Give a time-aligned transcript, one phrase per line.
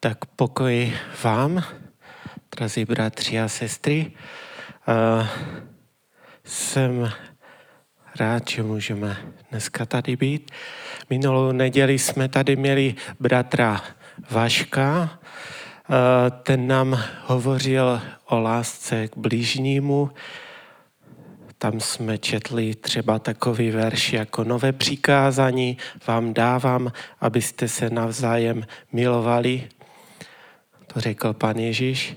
[0.00, 1.64] Tak pokoj vám,
[2.56, 4.12] drazí bratři a sestry.
[6.44, 7.12] Jsem
[8.20, 9.16] rád, že můžeme
[9.50, 10.50] dneska tady být.
[11.10, 13.82] Minulou neděli jsme tady měli bratra
[14.30, 15.18] Vaška.
[16.42, 20.10] Ten nám hovořil o lásce k blížnímu.
[21.58, 29.68] Tam jsme četli třeba takový verš jako nové přikázání vám dávám, abyste se navzájem milovali
[30.92, 32.16] to řekl pan Ježíš.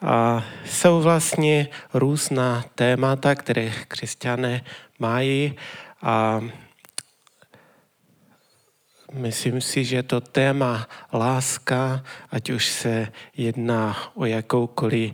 [0.00, 4.62] A jsou vlastně různá témata, které křesťané
[4.98, 5.54] mají
[6.02, 6.40] a
[9.12, 15.12] myslím si, že to téma láska, ať už se jedná o jakoukoliv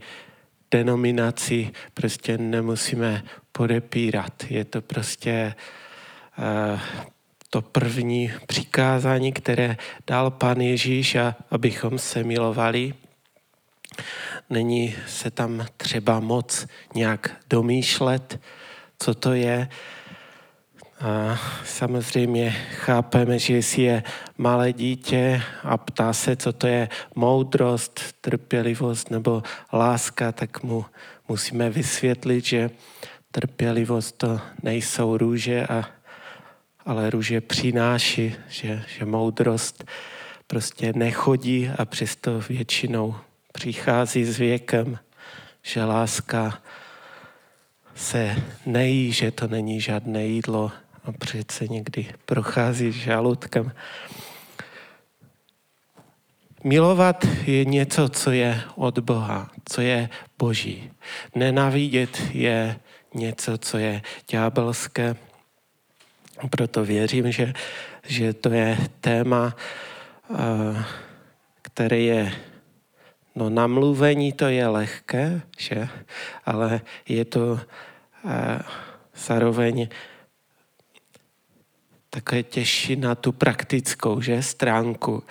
[0.71, 4.33] denominaci, prostě nemusíme podepírat.
[4.51, 5.55] Je to prostě
[6.39, 6.81] uh,
[7.55, 9.77] to první přikázání, které
[10.07, 12.95] dal pan Ježíš, a abychom se milovali.
[14.51, 18.41] Není se tam třeba moc nějak domýšlet,
[18.99, 19.69] co to je.
[21.01, 24.03] A samozřejmě chápeme, že jestli je
[24.39, 29.43] malé dítě a ptá se, co to je moudrost, trpělivost nebo
[29.73, 30.85] láska, tak mu
[31.29, 32.71] musíme vysvětlit, že
[33.31, 35.85] trpělivost to nejsou růže a
[36.85, 39.85] ale růže přináší, že, že moudrost
[40.47, 43.15] prostě nechodí a přesto většinou
[43.53, 44.99] přichází s věkem,
[45.63, 46.59] že láska
[47.95, 50.73] se nejí, že to není žádné jídlo
[51.05, 53.73] a přece někdy prochází žaludkem.
[56.65, 60.91] Milovat je něco, co je od Boha, co je boží.
[61.35, 62.77] Nenavidět je
[63.15, 65.17] něco, co je ďábelské,
[66.51, 67.53] proto věřím, že,
[68.07, 69.57] že to je téma,
[70.31, 70.85] eh,
[71.63, 72.33] které je,
[73.35, 75.89] no namluvení to je lehké, že?
[76.45, 77.61] ale je to
[78.25, 78.59] eh,
[79.15, 79.89] zároveň
[82.11, 85.23] také těžší na tu praktickou že, stránku.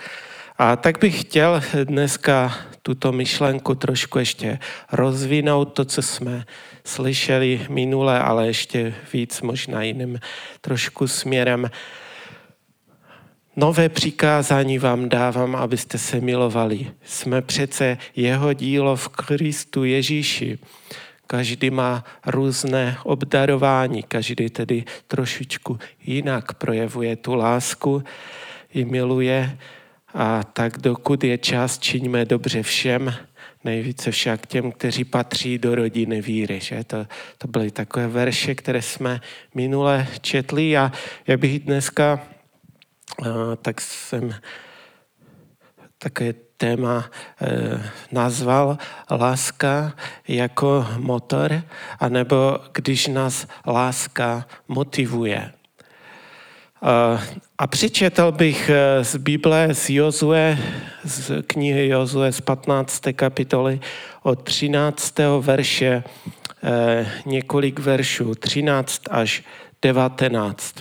[0.58, 4.58] A tak bych chtěl dneska tuto myšlenku trošku ještě
[4.92, 6.44] rozvinout, to, co jsme
[6.86, 10.20] slyšeli minule, ale ještě víc možná jiným
[10.60, 11.70] trošku směrem.
[13.56, 16.90] Nové přikázání vám dávám, abyste se milovali.
[17.04, 20.58] Jsme přece jeho dílo v Kristu Ježíši.
[21.26, 28.02] Každý má různé obdarování, každý tedy trošičku jinak projevuje tu lásku
[28.74, 29.58] i miluje.
[30.14, 33.14] A tak dokud je čas, čiňme dobře všem,
[33.64, 36.60] nejvíce však těm, kteří patří do rodiny víry.
[36.60, 36.84] Že?
[36.84, 37.06] To,
[37.38, 39.20] to byly takové verše, které jsme
[39.54, 40.92] minule četli a
[41.26, 42.20] já bych dneska,
[43.62, 44.34] tak jsem
[45.98, 47.10] také téma
[47.40, 48.78] eh, nazval
[49.10, 49.92] láska
[50.28, 51.62] jako motor,
[52.00, 55.52] anebo když nás láska motivuje.
[57.58, 60.58] A přečetl bych eh, z Bible z Jozue,
[61.04, 63.02] z knihy Jozue z 15.
[63.12, 63.80] kapitoly
[64.22, 65.14] od 13.
[65.40, 66.04] verše
[66.62, 69.44] eh, několik veršů, 13 až
[69.82, 70.74] 19.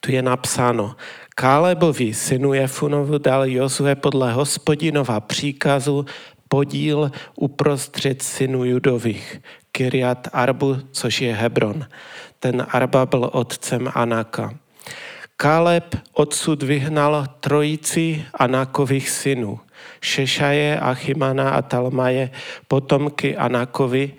[0.00, 0.96] Tu je napsáno,
[1.34, 6.06] Kálebovi synu Jefunovu dal Jozue podle hospodinova příkazu
[6.48, 9.40] podíl uprostřed synů judových,
[9.76, 11.86] Kyriat Arbu, což je Hebron.
[12.38, 14.54] Ten Arba byl otcem Anaka.
[15.36, 19.60] Kaleb odsud vyhnal trojici Anakových synů,
[20.00, 22.30] Šešaje, Achimana a Talmaje,
[22.68, 24.12] potomky Anakovi,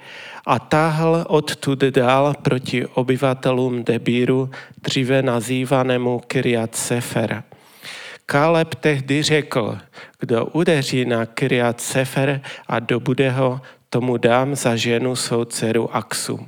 [0.45, 4.49] a táhl odtud dál proti obyvatelům Debíru,
[4.81, 7.43] dříve nazývanému Kyriat Sefer.
[8.25, 9.77] Kaleb tehdy řekl,
[10.19, 16.47] kdo udeří na Kyriat Sefer a dobude ho, tomu dám za ženu svou dceru Aksu.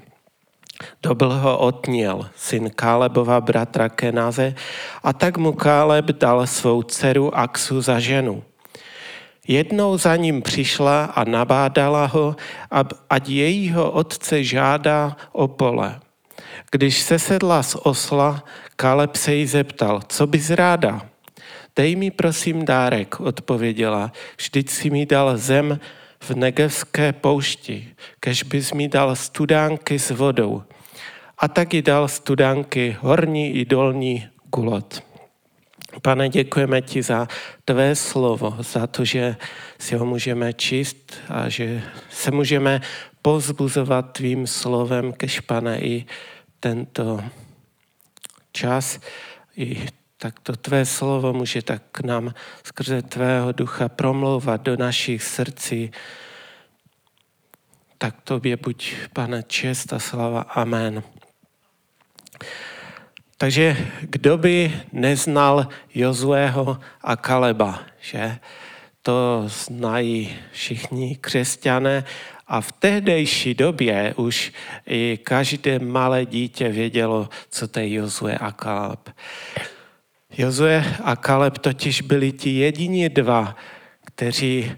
[1.03, 4.55] Dobil ho otněl, syn Kálebova bratra Kenaze,
[5.03, 8.43] a tak mu Káleb dal svou dceru Aksu za ženu.
[9.47, 12.35] Jednou za ním přišla a nabádala ho,
[13.09, 15.99] ať jejího otce žádá o pole.
[16.71, 18.43] Když se sedla z osla,
[18.75, 21.01] Kaleb se jí zeptal, co bys ráda?
[21.75, 25.79] Dej mi prosím dárek, odpověděla, vždyť si mi dal zem
[26.19, 30.63] v negevské poušti, kež bys mi dal studánky s vodou.
[31.37, 35.03] A taky dal studánky horní i dolní gulot.
[36.01, 37.27] Pane, děkujeme ti za
[37.65, 39.35] tvé slovo, za to, že
[39.79, 42.81] si ho můžeme číst a že se můžeme
[43.21, 46.05] pozbuzovat tvým slovem, kež pane i
[46.59, 47.23] tento
[48.51, 48.99] čas,
[49.57, 49.87] i
[50.21, 52.33] tak to tvé slovo může tak k nám
[52.63, 55.91] skrze tvého ducha promlouvat do našich srdcí.
[57.97, 60.41] Tak tobě buď, pane, čest a slava.
[60.41, 61.03] Amen.
[63.37, 68.39] Takže kdo by neznal Jozueho a Kaleba, že?
[69.01, 72.03] To znají všichni křesťané
[72.47, 74.51] a v tehdejší době už
[74.87, 79.09] i každé malé dítě vědělo, co to je Jozue a Kaleb.
[80.37, 83.55] Jozue a Kaleb totiž byli ti jediní dva,
[84.05, 84.75] kteří eh,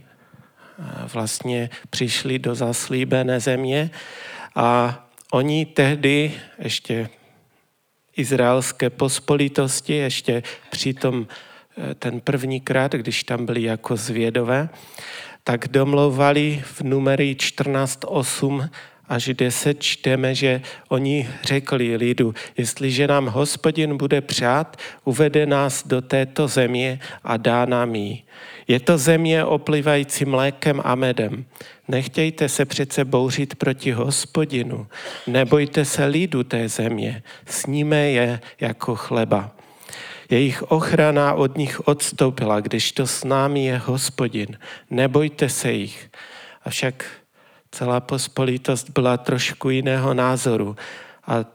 [1.13, 3.89] vlastně přišli do zaslíbené země
[4.56, 5.00] a
[5.31, 7.09] oni tehdy ještě
[8.18, 11.27] izraelské pospolitosti, ještě přitom
[11.77, 14.69] eh, ten první krát, když tam byli jako zvědové,
[15.44, 18.69] tak domlouvali v numery 14.8
[19.12, 26.02] až 10 čteme, že oni řekli lidu, jestliže nám hospodin bude přát, uvede nás do
[26.02, 28.24] této země a dá nám ji.
[28.68, 31.46] Je to země oplivající mlékem a medem.
[31.88, 34.88] Nechtějte se přece bouřit proti hospodinu.
[35.28, 37.24] Nebojte se lidu té země.
[37.46, 39.52] Sníme je jako chleba.
[40.30, 44.58] Jejich ochrana od nich odstoupila, když to s námi je hospodin.
[44.90, 46.10] Nebojte se jich.
[46.63, 47.21] Avšak
[47.72, 50.76] celá pospolitost byla trošku jiného názoru.
[51.28, 51.46] A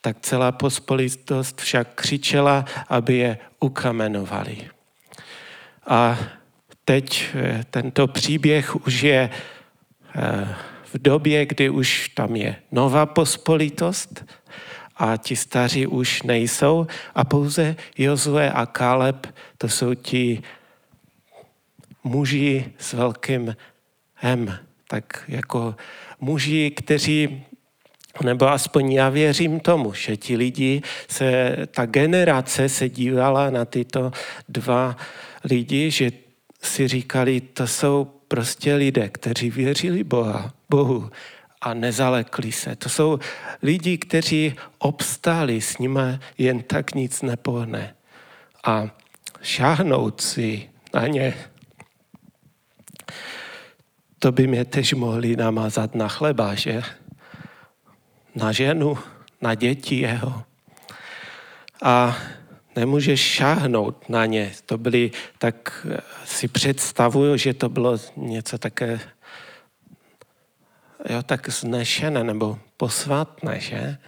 [0.00, 4.70] tak celá pospolitost však křičela, aby je ukamenovali.
[5.86, 6.18] A
[6.84, 9.30] teď eh, tento příběh už je
[10.14, 10.54] eh,
[10.84, 14.24] v době, kdy už tam je nová pospolitost
[14.96, 19.26] a ti staří už nejsou a pouze Jozue a Kaleb,
[19.58, 20.42] to jsou ti
[22.04, 23.56] muži s velkým
[24.22, 25.74] M, tak jako
[26.20, 27.44] muži, kteří
[28.24, 34.12] nebo aspoň já věřím tomu, že ti lidi, se, ta generace se dívala na tyto
[34.48, 34.96] dva
[35.44, 36.10] lidi, že
[36.62, 41.10] si říkali, to jsou prostě lidé, kteří věřili Boha, Bohu
[41.60, 42.76] a nezalekli se.
[42.76, 43.18] To jsou
[43.62, 47.94] lidi, kteří obstáli, s nimi jen tak nic nepohne.
[48.64, 48.90] A
[49.42, 51.34] šáhnout si na ně,
[54.18, 56.82] to by mě tež mohli namazat na chleba, že?
[58.34, 58.98] Na ženu,
[59.40, 60.42] na děti jeho.
[61.82, 62.16] A
[62.76, 64.52] nemůžeš šáhnout na ně.
[64.66, 65.86] To byly, tak
[66.24, 69.00] si představuju, že to bylo něco také
[71.08, 73.98] jo, tak znešené nebo posvátné, že?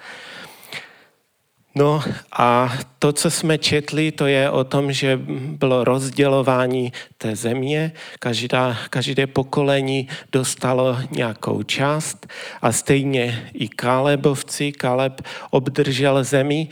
[1.78, 2.02] No
[2.32, 5.20] a to, co jsme četli, to je o tom, že
[5.58, 12.26] bylo rozdělování té země, každá, každé pokolení dostalo nějakou část
[12.62, 16.68] a stejně i Kálebovci, Káleb obdržel zemi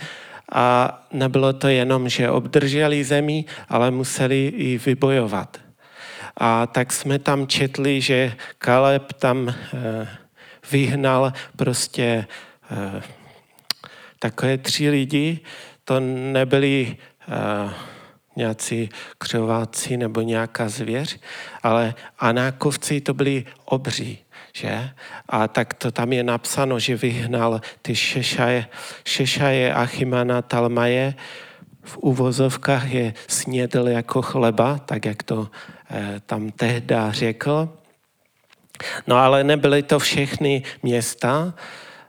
[0.52, 5.58] a nebylo to jenom, že obdrželi zemi, ale museli ji vybojovat.
[6.36, 10.08] A tak jsme tam četli, že Kaleb tam eh,
[10.70, 12.26] vyhnal prostě
[12.70, 13.02] eh,
[14.30, 15.40] takové tři lidi,
[15.84, 16.96] to nebyli
[17.28, 17.72] uh,
[18.36, 18.88] nějací
[19.18, 21.18] křováci nebo nějaká zvěř,
[21.62, 24.18] ale anákovci to byli obří,
[24.52, 24.90] že?
[25.28, 28.66] A tak to tam je napsáno, že vyhnal ty šešaje,
[29.04, 31.14] šešaje Achimana Talmaje,
[31.82, 35.46] v uvozovkách je snědl jako chleba, tak jak to
[35.90, 37.68] eh, tam tehda řekl.
[39.06, 41.54] No ale nebyly to všechny města,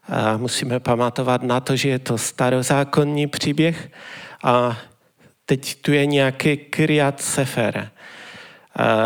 [0.09, 3.91] a musíme pamatovat na to, že je to starozákonní příběh
[4.43, 4.77] a
[5.45, 7.91] teď tu je nějaký Kriat Sefer.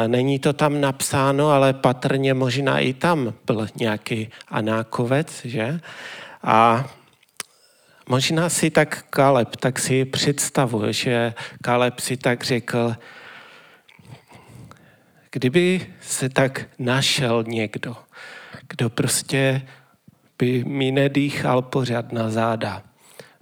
[0.07, 5.79] Není to tam napsáno, ale patrně možná i tam byl nějaký anákovec, že?
[6.43, 6.89] A
[8.09, 12.95] možná si tak Kaleb, tak si představuje, že Kaleb si tak řekl,
[15.31, 17.95] kdyby se tak našel někdo,
[18.67, 19.61] kdo prostě
[20.41, 22.83] by mi nedýchal pořád na záda.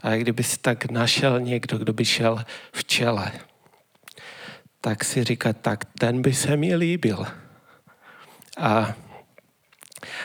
[0.04, 3.32] A kdyby si tak našel někdo, kdo by šel v čele,
[4.82, 7.26] tak si říkat, tak ten by se mi líbil.
[8.58, 8.94] A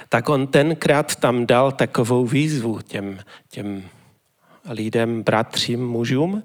[0.09, 3.83] tak on tenkrát tam dal takovou výzvu těm, těm
[4.71, 6.43] lidem, bratřím, mužům.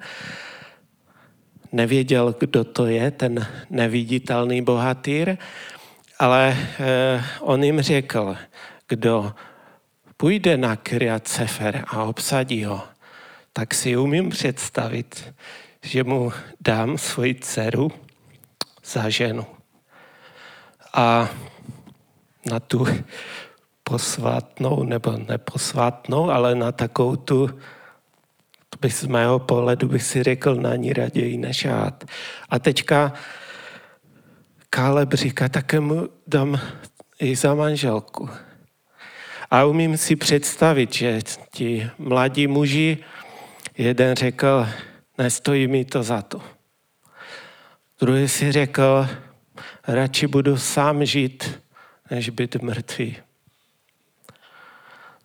[1.71, 5.37] Nevěděl, kdo to je, ten neviditelný bohatýr,
[6.19, 8.37] ale eh, on jim řekl,
[8.87, 9.33] kdo
[10.19, 12.83] půjde na Kriat Sefer a obsadí ho,
[13.53, 15.33] tak si umím představit,
[15.83, 17.91] že mu dám svoji dceru
[18.85, 19.45] za ženu.
[20.93, 21.29] A
[22.51, 22.87] na tu
[23.83, 27.47] posvátnou, nebo neposvátnou, ale na takovou tu
[28.69, 32.03] To by z mého pohledu bych si řekl na ní raději nešát.
[32.49, 33.13] A teďka
[34.69, 36.59] Káleb říká, také mu dám
[37.19, 38.29] i za manželku.
[39.51, 41.19] A umím si představit, že
[41.51, 42.97] ti mladí muži,
[43.77, 44.67] jeden řekl,
[45.17, 46.41] nestojí mi to za to.
[47.99, 49.07] Druhý si řekl,
[49.87, 51.61] radši budu sám žít,
[52.11, 53.17] než být mrtvý.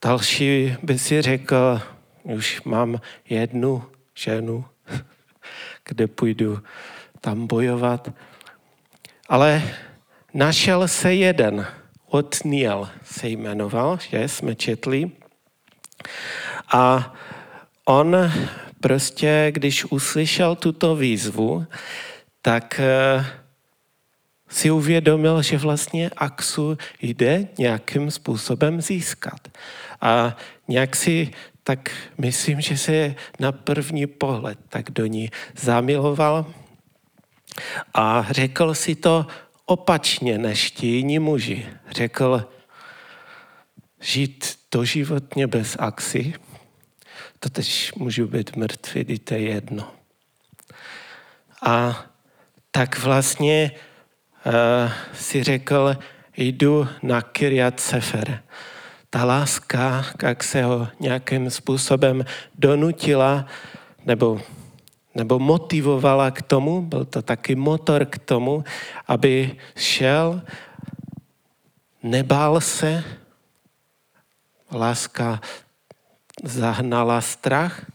[0.05, 1.81] Další by si řekl,
[2.23, 4.65] už mám jednu ženu,
[5.85, 6.63] kde půjdu
[7.21, 8.13] tam bojovat.
[9.29, 9.63] Ale
[10.35, 11.67] našel se jeden,
[12.15, 15.11] Otniel se jmenoval, že jsme četli.
[16.73, 17.15] A
[17.85, 18.17] on
[18.81, 21.67] prostě, když uslyšel tuto výzvu,
[22.43, 23.27] tak eh,
[24.49, 29.49] si uvědomil, že vlastně Aksu jde nějakým způsobem získat.
[30.01, 30.37] A
[30.69, 31.31] nějak si
[31.63, 36.47] tak myslím, že se na první pohled tak do ní zamiloval
[37.95, 39.27] a řekl si to
[39.67, 41.67] opačně než ti jiní muži.
[41.91, 42.49] Řekl,
[44.01, 46.35] žít doživotně bez axi,
[47.39, 49.91] to teď můžu být mrtvý, to je jedno.
[51.63, 52.05] A
[52.71, 53.73] tak vlastně
[54.47, 54.53] uh,
[55.15, 55.97] si řekl,
[56.37, 58.43] jdu na Kiryat Sefer.
[59.11, 62.25] Ta láska, jak se ho nějakým způsobem
[62.59, 63.47] donutila,
[64.05, 64.41] nebo
[65.15, 68.65] nebo motivovala k tomu, byl to taky motor k tomu,
[69.07, 70.43] aby šel,
[72.03, 73.05] nebál se,
[74.73, 75.41] láska
[76.43, 77.87] zahnala strach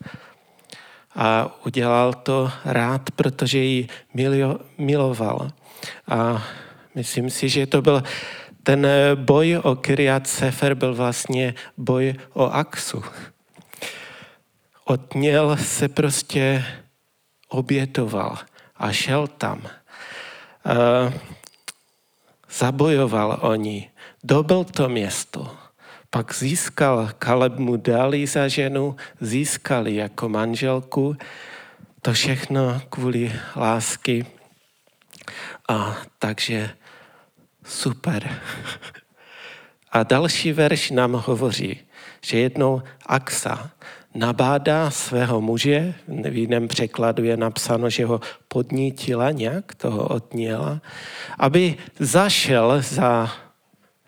[1.16, 3.88] a udělal to rád, protože ji
[4.78, 5.52] miloval.
[6.08, 6.44] A
[6.96, 8.04] myslím si, že to byl
[8.64, 13.04] ten boj o Kyriat Sefer byl vlastně boj o Aksu.
[14.86, 16.66] Odněl se prostě
[17.50, 18.38] obětoval
[18.76, 19.62] a šel tam.
[20.66, 21.14] Uh,
[22.50, 23.90] zabojoval o ní,
[24.24, 25.58] dobil to město.
[26.10, 31.18] Pak získal, Kaleb mu dali za ženu, získali jako manželku.
[32.02, 34.26] To všechno kvůli lásky.
[35.70, 36.70] A takže
[37.66, 38.42] super.
[39.92, 41.80] A další verš nám hovoří,
[42.22, 43.72] že jednou Aksa
[44.20, 50.82] nabádá svého muže, v jiném překladu je napsáno, že ho podnítila nějak, toho odněla,
[51.40, 53.32] aby zašel za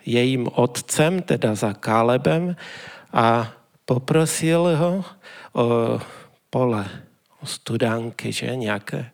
[0.05, 2.55] jejím otcem, teda za Kálebem
[3.13, 3.53] a
[3.85, 5.05] poprosil ho
[5.53, 5.99] o
[6.49, 6.85] pole,
[7.41, 9.11] o studánky, že nějaké.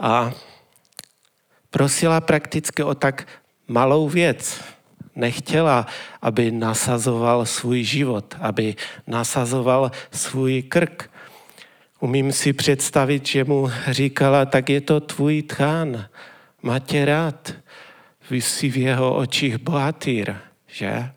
[0.00, 0.32] A
[1.70, 3.26] prosila prakticky o tak
[3.68, 4.60] malou věc,
[5.18, 5.86] nechtěla,
[6.22, 8.74] aby nasazoval svůj život, aby
[9.06, 11.10] nasazoval svůj krk.
[12.00, 16.06] Umím si představit, že mu říkala, tak je to tvůj tchán,
[16.62, 17.52] má tě rád,
[18.30, 20.34] vysí v jeho očích bohatýr,
[20.66, 21.10] že?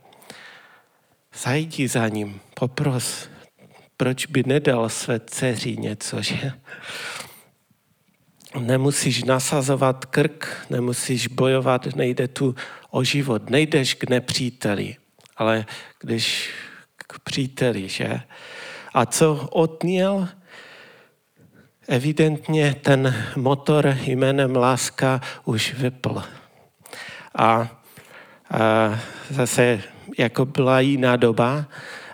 [1.43, 3.29] Zajdi za ním, popros,
[3.97, 6.51] proč by nedal své dceři něco, že?
[8.59, 12.55] Nemusíš nasazovat krk, nemusíš bojovat, nejde tu
[12.91, 13.49] o život.
[13.49, 14.95] Nejdeš k nepříteli,
[15.37, 15.65] ale
[15.99, 16.53] když
[16.97, 18.21] k příteli, že?
[18.93, 20.29] A co odněl?
[21.87, 26.23] Evidentně ten motor jménem láska už vypl.
[27.35, 27.69] A, a
[29.29, 29.81] zase
[30.17, 31.65] jako byla jiná doba,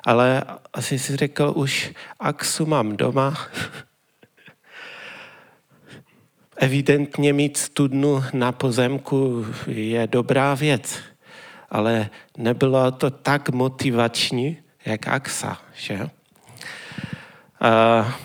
[0.06, 0.44] ale
[0.74, 3.38] asi si řekl už, Aksu mám doma,
[6.58, 11.00] Evidentně mít studnu na pozemku je dobrá věc,
[11.70, 16.10] ale nebylo to tak motivační, jak Axa, že?
[17.62, 18.16] A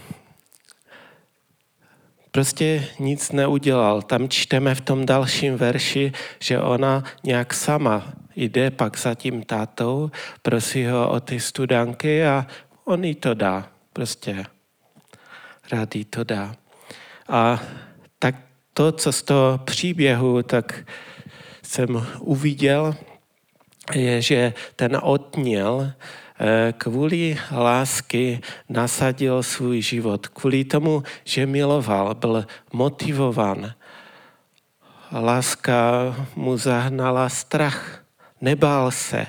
[2.30, 4.02] prostě nic neudělal.
[4.02, 10.10] Tam čteme v tom dalším verši, že ona nějak sama jde pak za tím tátou,
[10.42, 12.46] prosí ho o ty studánky a
[12.84, 13.68] on jí to dá.
[13.92, 14.44] Prostě
[15.72, 16.54] rád jí to dá.
[17.28, 17.60] A
[18.74, 20.84] to, co z toho příběhu, tak
[21.62, 22.94] jsem uviděl,
[23.94, 25.92] je, že ten otněl
[26.40, 30.28] eh, kvůli lásky nasadil svůj život.
[30.28, 33.72] Kvůli tomu, že miloval, byl motivovan.
[35.12, 38.04] Láska mu zahnala strach,
[38.40, 39.26] nebál se.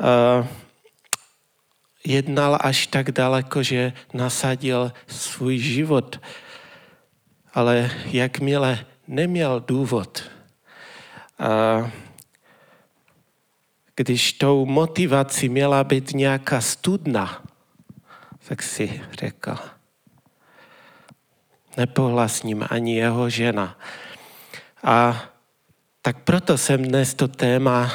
[0.00, 0.46] Eh,
[2.04, 6.20] jednal až tak daleko, že nasadil svůj život
[7.54, 10.30] ale jakmile neměl důvod,
[11.38, 11.90] a
[13.96, 17.42] když tou motivací měla být nějaká studna,
[18.48, 19.56] tak si řekl.
[21.76, 23.78] Nepohlasním ani jeho žena.
[24.84, 25.22] A
[26.02, 27.92] tak proto jsem dnes to téma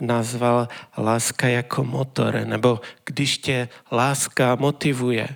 [0.00, 5.28] nazval láska jako motor, nebo když tě láska motivuje.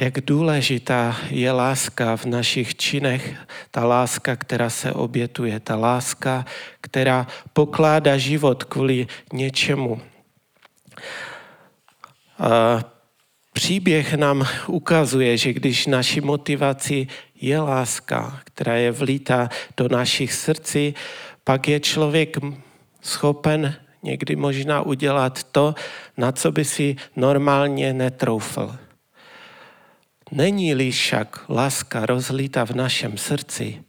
[0.00, 3.34] Jak důležitá je láska v našich činech,
[3.70, 6.44] ta láska, která se obětuje, ta láska,
[6.80, 10.00] která pokládá život kvůli něčemu.
[12.38, 12.84] A
[13.52, 20.94] příběh nám ukazuje, že když naší motivací je láska, která je vlítá do našich srdcí,
[21.44, 22.36] pak je člověk
[23.02, 25.74] schopen někdy možná udělat to,
[26.16, 28.87] na co by si normálně netroufl.
[30.30, 33.82] Není-li však láska rozlíta v našem srdci,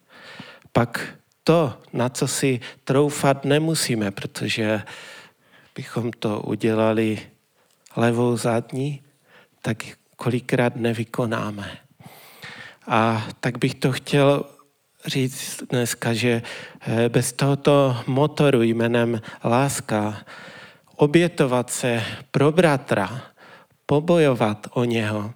[0.71, 4.81] pak to, na co si troufat nemusíme, protože
[5.75, 7.19] bychom to udělali
[7.95, 9.01] levou zadní,
[9.61, 9.77] tak
[10.15, 11.77] kolikrát nevykonáme.
[12.87, 14.45] A tak bych to chtěl
[15.05, 16.41] říct dneska, že
[16.81, 20.17] eh, bez tohoto motoru jménem láska
[20.95, 23.21] obětovat se pro bratra,
[23.85, 25.33] pobojovat o něho,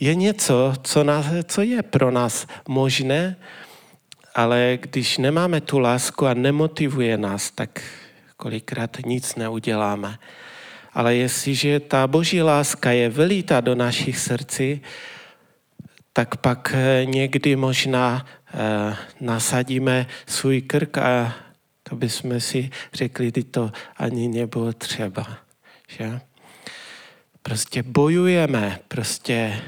[0.00, 3.36] je něco, co, nás, co je pro nás možné,
[4.34, 7.82] ale když nemáme tu lásku a nemotivuje nás, tak
[8.36, 10.18] kolikrát nic neuděláme.
[10.92, 14.80] Ale jestliže ta boží láska je vylítá do našich srdcí,
[16.12, 21.34] tak pak eh, někdy možná eh, nasadíme svůj krk a
[21.82, 25.38] to bychom si řekli, že to ani nebylo třeba.
[25.88, 26.20] Že?
[27.42, 29.62] Prostě bojujeme prostě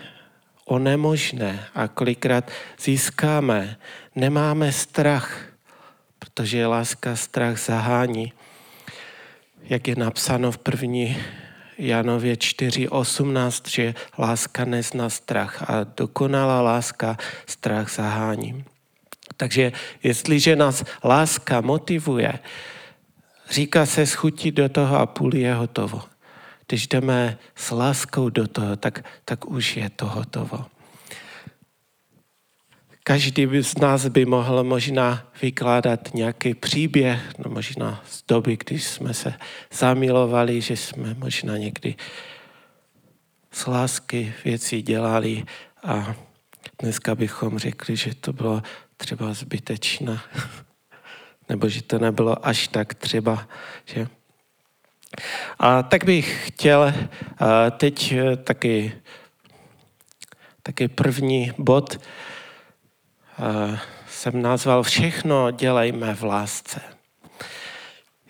[0.64, 3.76] o nemožné a kolikrát získáme.
[4.14, 5.46] Nemáme strach,
[6.18, 8.32] protože láska strach zahání.
[9.62, 11.16] Jak je napsáno v první
[11.78, 17.16] Janově 4.18, že láska nezná strach a dokonalá láska
[17.46, 18.64] strach zahání.
[19.36, 22.38] Takže jestliže nás láska motivuje,
[23.50, 26.13] říká se schutí do toho a půl je hotovo.
[26.68, 30.66] Když jdeme s láskou do toho, tak, tak už je to hotovo.
[33.06, 39.14] Každý z nás by mohl možná vykládat nějaký příběh, no možná z doby, když jsme
[39.14, 39.34] se
[39.72, 41.94] zamilovali, že jsme možná někdy
[43.52, 45.44] z lásky věci dělali
[45.82, 46.14] a
[46.82, 48.62] dneska bychom řekli, že to bylo
[48.96, 50.20] třeba zbytečné,
[51.48, 53.48] nebo že to nebylo až tak třeba,
[53.84, 54.08] že?
[55.58, 56.94] A tak bych chtěl
[57.70, 58.92] teď e, taky,
[60.62, 62.00] taky první bod,
[64.08, 66.80] jsem nazval Všechno dělejme v lásce.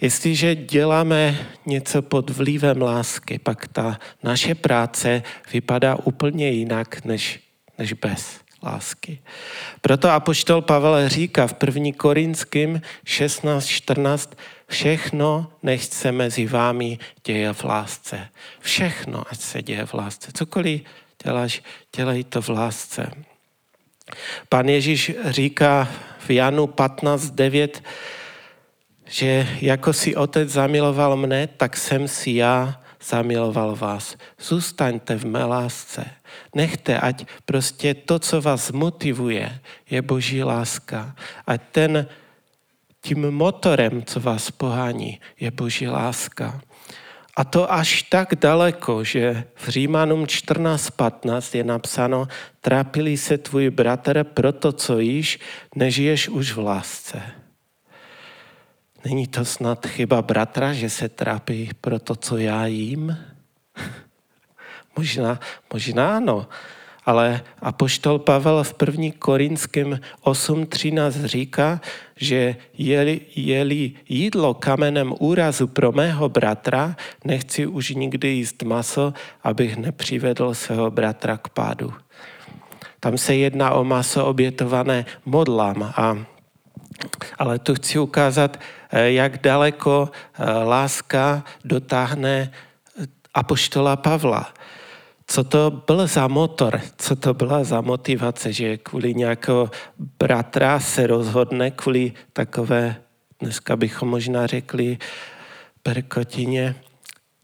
[0.01, 7.41] Jestliže děláme něco pod vlivem lásky, pak ta naše práce vypadá úplně jinak než,
[7.79, 9.19] než bez lásky.
[9.81, 11.91] Proto apoštol Pavel říká v 1.
[11.97, 14.31] Korinským 16.14
[14.75, 18.29] všechno nech se mezi vámi děje v lásce.
[18.61, 20.33] Všechno, ať se děje v lásce.
[20.35, 20.83] Cokoliv
[21.25, 21.63] děláš,
[21.97, 23.11] dělej to v lásce.
[24.49, 27.69] Pan Ježíš říká v Janu 15.9,
[29.07, 34.17] že jako si otec zamiloval mne, tak jsem si já zamiloval vás.
[34.41, 36.05] Zůstaňte v mé lásce.
[36.55, 39.61] Nechte, ať prostě to, co vás motivuje,
[39.91, 41.15] je boží láska.
[41.47, 42.07] A ten
[43.05, 46.61] tím motorem, co vás pohání, je boží láska.
[47.37, 52.29] A to až tak daleko, že v Římanům 14.15 je napsáno,
[52.61, 55.39] trápili se tvůj bratr proto, co již,
[55.75, 57.23] nežiješ už v lásce.
[59.05, 63.19] Není to snad chyba bratra, že se trápí pro to, co já jím?
[64.97, 65.41] možná,
[65.73, 66.49] možná ano,
[67.05, 69.17] ale apoštol Pavel v 1.
[69.19, 71.81] Korinském 8.13 říká,
[72.17, 79.13] že je-li, je-li jídlo kamenem úrazu pro mého bratra, nechci už nikdy jíst maso,
[79.45, 81.93] abych nepřivedl svého bratra k pádu.
[83.01, 85.83] Tam se jedná o maso obětované modlám.
[85.83, 86.17] A,
[87.39, 88.57] ale tu chci ukázat,
[88.91, 92.51] eh, jak daleko eh, láska dotáhne
[93.35, 94.55] apoštola Pavla
[95.27, 99.71] co to byl za motor, co to byla za motivace, že kvůli nějakého
[100.19, 102.97] bratra se rozhodne, kvůli takové,
[103.41, 104.99] dneska bychom možná řekli,
[105.83, 106.75] perkotině,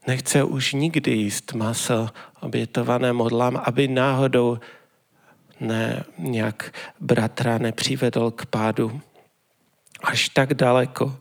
[0.07, 2.09] nechce už nikdy jíst maso
[2.40, 4.59] obětované modlám, aby náhodou
[5.61, 9.01] ne, nějak bratra nepřivedl k pádu.
[10.03, 11.16] Až tak daleko.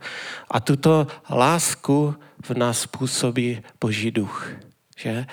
[0.52, 4.52] A tuto lásku v nás působí Boží duch.
[4.98, 5.26] Že?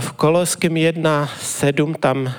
[0.00, 2.32] V Koloském 1.7 tam,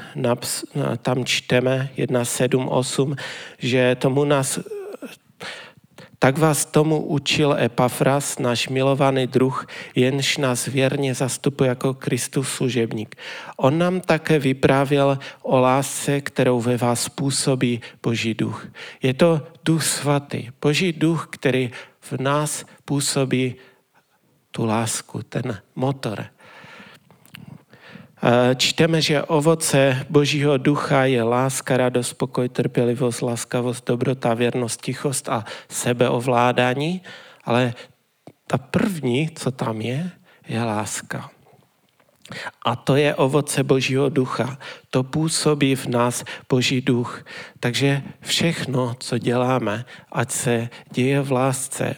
[1.02, 3.16] tam čteme, 1.7.8,
[3.58, 4.60] že tomu nás
[6.24, 13.16] tak vás tomu učil Epafras, náš milovaný druh, jenž nás věrně zastupuje jako Kristus služebník.
[13.58, 18.68] On nám také vyprávěl o lásce, kterou ve vás působí Boží duch.
[19.04, 23.56] Je to duch svatý, Boží duch, který v nás působí
[24.52, 26.26] tu lásku, ten motor.
[28.56, 35.46] Čteme, že ovoce Božího ducha je láska, radost, pokoj, trpělivost, láskavost, dobrota, věrnost, tichost a
[35.70, 37.02] sebeovládání,
[37.44, 37.74] ale
[38.48, 40.12] ta první, co tam je,
[40.48, 41.30] je láska.
[42.66, 44.58] A to je ovoce Božího ducha.
[44.90, 47.26] To působí v nás Boží duch.
[47.60, 51.96] Takže všechno, co děláme, ať se děje v lásce.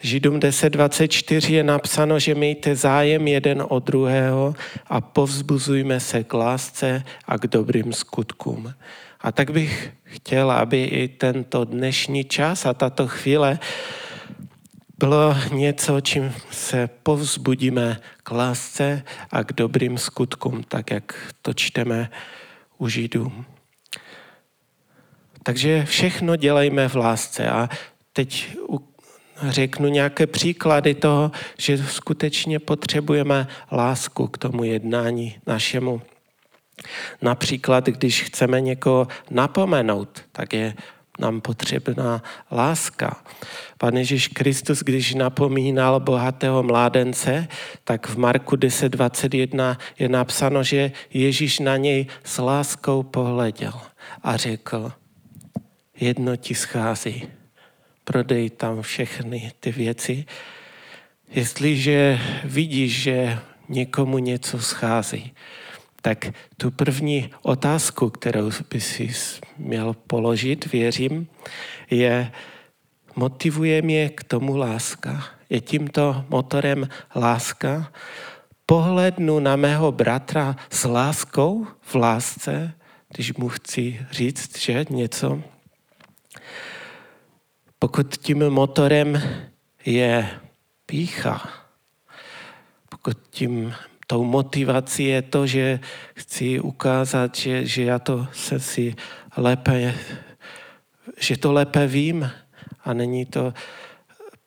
[0.00, 4.54] Židům 10.24 je napsáno, že mějte zájem jeden od druhého
[4.86, 8.74] a povzbuzujme se k lásce a k dobrým skutkům.
[9.20, 13.58] A tak bych chtěl, aby i tento dnešní čas a tato chvíle
[14.98, 22.10] bylo něco, čím se povzbudíme k lásce a k dobrým skutkům, tak jak to čteme
[22.78, 23.32] u Židů.
[25.42, 27.68] Takže všechno dělejme v lásce a
[28.12, 28.56] teď
[29.42, 36.02] řeknu nějaké příklady toho, že skutečně potřebujeme lásku k tomu jednání našemu.
[37.22, 40.74] Například, když chceme někoho napomenout, tak je
[41.18, 43.22] nám potřebná láska.
[43.78, 47.48] Pan Ježíš Kristus, když napomínal bohatého mládence,
[47.84, 53.72] tak v Marku 10.21 je napsáno, že Ježíš na něj s láskou pohleděl
[54.22, 54.92] a řekl,
[56.00, 57.28] jedno ti schází,
[58.08, 60.24] prodej tam všechny ty věci.
[61.28, 65.32] Jestliže vidíš, že někomu něco schází,
[66.02, 69.10] tak tu první otázku, kterou by si
[69.58, 71.28] měl položit, věřím,
[71.90, 72.32] je,
[73.16, 75.24] motivuje mě k tomu láska.
[75.50, 77.92] Je tímto motorem láska.
[78.66, 82.72] Pohlednu na mého bratra s láskou, v lásce,
[83.08, 85.42] když mu chci říct, že něco
[87.78, 89.22] pokud tím motorem
[89.86, 90.30] je
[90.86, 91.48] pícha,
[92.88, 93.74] pokud tím
[94.06, 95.80] tou motivací je to, že
[96.14, 98.94] chci ukázat, že, že já to se si
[99.36, 99.94] lépe,
[101.20, 102.30] že to lépe vím
[102.84, 103.54] a není to,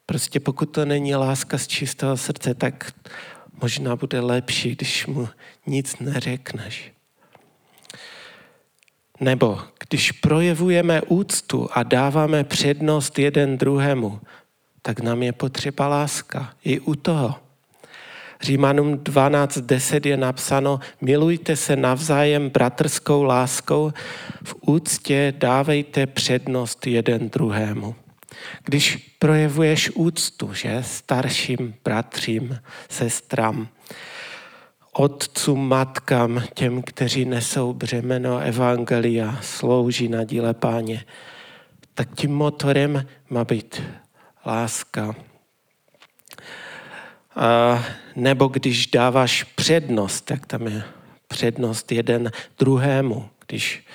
[0.06, 2.94] prostě pokud to není láska z čistého srdce, tak
[3.62, 5.30] možná bude lepší, když mu
[5.68, 6.92] nic neřekneš.
[9.22, 14.20] Nebo když projevujeme úctu a dáváme přednost jeden druhému,
[14.82, 17.36] tak nám je potřeba láska i u toho.
[18.42, 23.94] Římanům 12.10 je napsáno, milujte se navzájem bratrskou láskou,
[24.44, 27.96] v úctě dávejte přednost jeden druhému.
[28.64, 33.68] Když projevuješ úctu, že starším bratřím, sestram,
[34.92, 41.06] otcům, matkám, těm, kteří nesou břemeno Evangelia, slouží na díle páně,
[41.94, 43.84] tak tím motorem má být
[44.46, 45.16] láska.
[47.36, 47.84] A
[48.16, 50.84] nebo když dáváš přednost, tak tam je
[51.28, 53.30] přednost jeden druhému.
[53.48, 53.86] Když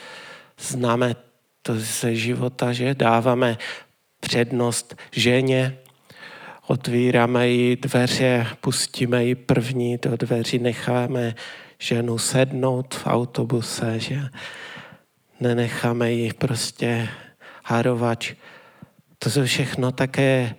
[0.59, 1.17] známe
[1.63, 3.59] to ze života, že dáváme
[4.21, 5.79] přednost ženě,
[6.67, 11.35] otvíráme jí dveře, pustíme ji první do dveří, necháme
[11.79, 14.21] ženu sednout v autobuse, že
[15.41, 17.09] nenecháme ji prostě
[17.65, 18.25] harovat.
[19.19, 20.55] To jsou všechno také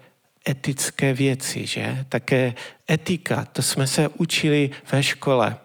[0.50, 2.06] etické věci, že?
[2.10, 2.54] Také
[2.92, 5.56] etika, to jsme se učili ve škole.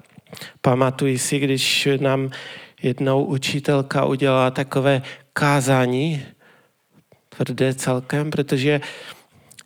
[0.60, 2.30] Pamatuji si, když nám
[2.82, 5.02] jednou učitelka udělala takové
[5.32, 6.26] kázání,
[7.28, 8.80] tvrdé celkem, protože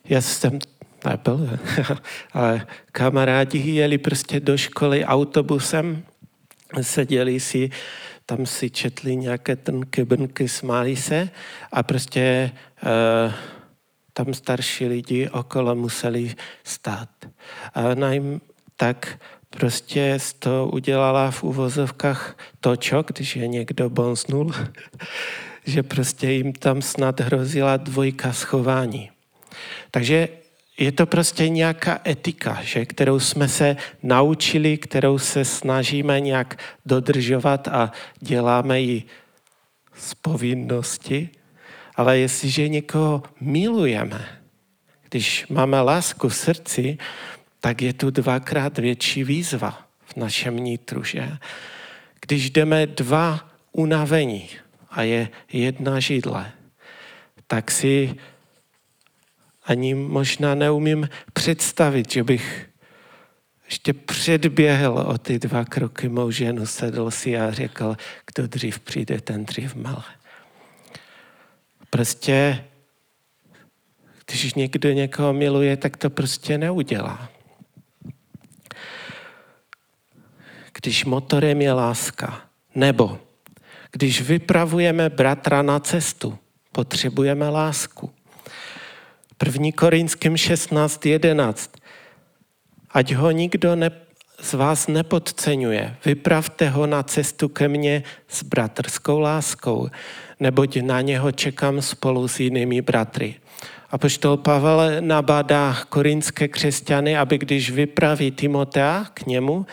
[0.09, 0.59] já jsem
[1.05, 1.59] nebyl,
[2.33, 6.03] ale kamarádi jeli prostě do školy autobusem,
[6.83, 7.71] seděli si,
[8.27, 11.29] tam si četli nějaké trnky, brnky, smáli se
[11.73, 12.51] a prostě
[12.83, 13.33] uh,
[14.13, 17.09] tam starší lidi okolo museli stát.
[17.75, 18.41] A ona jim
[18.77, 19.19] tak
[19.51, 24.53] prostě z toho udělala v uvozovkách točo, když je někdo bonznul,
[25.67, 29.11] že prostě jim tam snad hrozila dvojka schování.
[29.91, 30.29] Takže
[30.79, 37.69] je to prostě nějaká etika, že, kterou jsme se naučili, kterou se snažíme nějak dodržovat
[37.69, 39.03] a děláme ji
[39.95, 41.29] z povinnosti.
[41.97, 44.29] Ale jestliže někoho milujeme,
[45.11, 46.99] když máme lásku v srdci,
[47.61, 51.39] tak je tu dvakrát větší výzva v našem nitru, že?
[52.21, 54.49] Když jdeme dva unavení
[54.91, 56.53] a je jedna židle,
[57.47, 58.15] tak si
[59.67, 62.69] ani možná neumím představit, že bych
[63.65, 67.97] ještě předběhl o ty dva kroky mou ženu, sedl si a řekl,
[68.35, 70.05] kdo dřív přijde, ten dřív mele.
[71.91, 72.65] Prostě,
[74.27, 77.29] když někdo někoho miluje, tak to prostě neudělá.
[80.81, 83.21] Když motorem je láska, nebo
[83.93, 86.39] když vypravujeme bratra na cestu,
[86.73, 88.16] potřebujeme lásku.
[89.39, 91.71] První Korinským 16.11.
[92.91, 93.91] Ať ho nikdo ne,
[94.41, 95.97] z vás nepodceňuje.
[96.05, 99.89] Vypravte ho na cestu ke mně s bratrskou láskou,
[100.41, 103.35] neboť na něho čekám spolu s jinými bratry.
[103.91, 109.67] A poštol Pavel nabádá korinské křesťany, aby když vypraví Timotea k němu,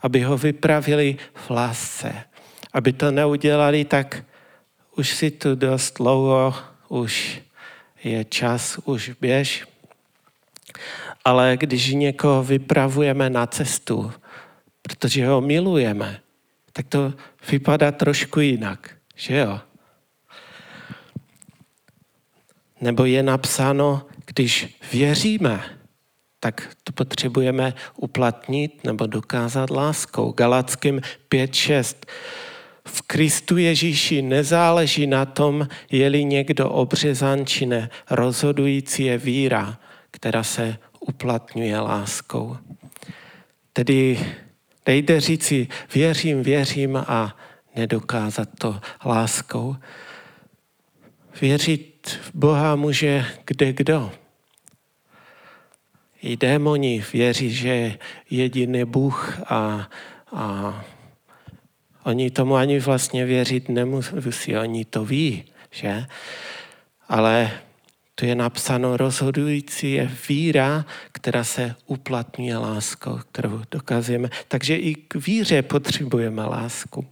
[0.00, 2.14] aby ho vypravili v lásce.
[2.72, 4.24] Aby to neudělali, tak
[4.96, 6.54] už si tu dost dlouho,
[6.88, 7.40] už
[8.04, 9.66] je čas, už běž.
[11.24, 14.12] Ale když někoho vypravujeme na cestu,
[14.82, 16.20] protože ho milujeme,
[16.72, 17.12] tak to
[17.50, 19.60] vypadá trošku jinak, že jo?
[22.80, 25.80] Nebo je napsáno, když věříme,
[26.40, 30.32] tak to potřebujeme uplatnit nebo dokázat láskou.
[30.32, 31.96] Galackým 5.6.
[32.92, 37.90] V Kristu Ježíši nezáleží na tom, je-li někdo obřezan či ne.
[38.10, 39.78] Rozhodující je víra,
[40.10, 42.56] která se uplatňuje láskou.
[43.72, 44.20] Tedy
[44.86, 47.36] nejde říci věřím, věřím a
[47.76, 49.76] nedokázat to láskou.
[51.40, 54.12] Věřit v Boha může kde kdo.
[56.22, 57.98] I démoni věří, že je
[58.30, 59.88] jediný Bůh a,
[60.32, 60.84] a
[62.10, 66.06] oni tomu ani vlastně věřit nemusí, oni to ví, že?
[67.08, 67.50] Ale
[68.14, 74.30] to je napsáno, rozhodující je víra, která se uplatňuje láskou, kterou dokazujeme.
[74.48, 77.06] Takže i k víře potřebujeme lásku.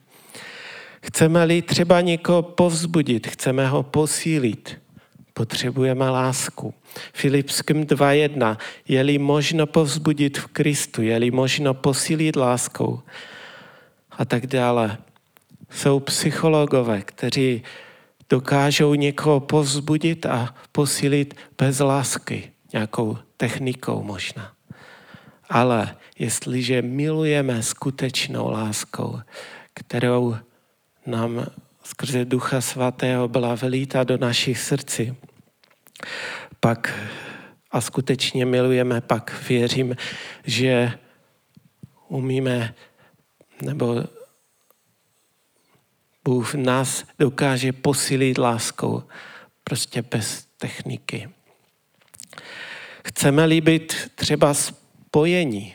[1.03, 4.79] Chceme-li třeba někoho povzbudit, chceme ho posílit,
[5.35, 6.75] potřebujeme lásku.
[7.13, 8.57] Filipským 2.1.
[8.89, 13.03] Je-li možno povzbudit v Kristu, je-li možno posílit láskou
[14.19, 14.99] a tak dále.
[15.71, 17.63] Jsou psychologové, kteří
[18.29, 24.53] dokážou někoho povzbudit a posílit bez lásky, nějakou technikou možná.
[25.51, 29.21] Ale jestliže milujeme skutečnou láskou,
[29.75, 30.37] kterou
[31.07, 31.47] nám
[31.85, 35.17] skrze Ducha Svatého byla vylíta do našich srdcí,
[36.61, 36.95] pak
[37.71, 39.97] a skutečně milujeme, pak věřím,
[40.45, 40.93] že
[42.09, 42.75] umíme
[43.63, 44.05] nebo
[46.25, 49.03] Bůh nás dokáže posílit láskou,
[49.65, 51.29] prostě bez techniky.
[53.05, 55.75] Chceme-li být třeba spojení,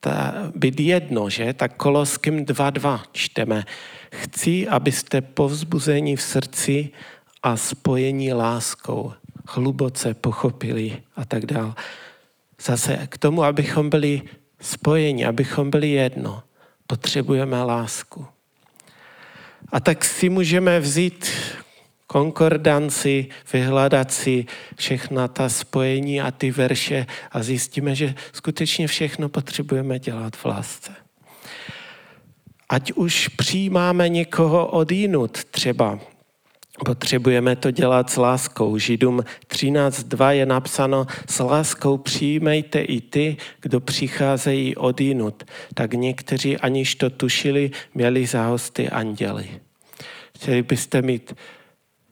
[0.00, 1.52] ta, být jedno, že?
[1.52, 3.64] Tak Koloským 2.2 čteme.
[4.12, 6.90] Chci, abyste povzbuzení v srdci
[7.42, 9.12] a spojení láskou
[9.48, 11.74] hluboce pochopili a tak dále.
[12.60, 14.22] Zase k tomu, abychom byli
[14.60, 16.42] spojeni, abychom byli jedno,
[16.86, 18.26] potřebujeme lásku.
[19.72, 21.30] A tak si můžeme vzít
[22.06, 29.98] konkordanci, vyhledat si všechna ta spojení a ty verše a zjistíme, že skutečně všechno potřebujeme
[29.98, 30.92] dělat v lásce.
[32.68, 35.98] Ať už přijímáme někoho odinut třeba,
[36.84, 38.78] potřebujeme to dělat s láskou.
[38.78, 45.44] Židům 13.2 je napsáno, s láskou přijímejte i ty, kdo přicházejí odinut.
[45.74, 49.60] Tak někteří, aniž to tušili, měli za hosty anděly.
[50.34, 51.36] Chtěli byste mít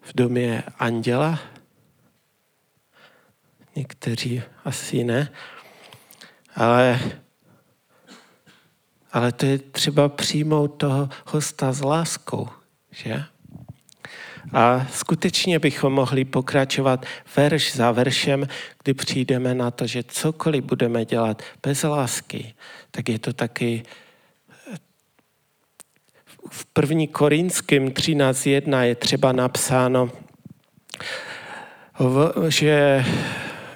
[0.00, 1.38] v domě anděla?
[3.76, 5.28] Někteří asi ne.
[6.56, 7.00] Ale,
[9.12, 12.48] ale to je třeba přijmout toho hosta s láskou,
[12.90, 13.24] že?
[14.54, 18.48] A skutečně bychom mohli pokračovat verš za veršem,
[18.82, 22.54] kdy přijdeme na to, že cokoliv budeme dělat bez lásky,
[22.90, 23.82] tak je to taky
[26.50, 30.10] v první Korinským 13.1 je třeba napsáno,
[32.48, 33.04] že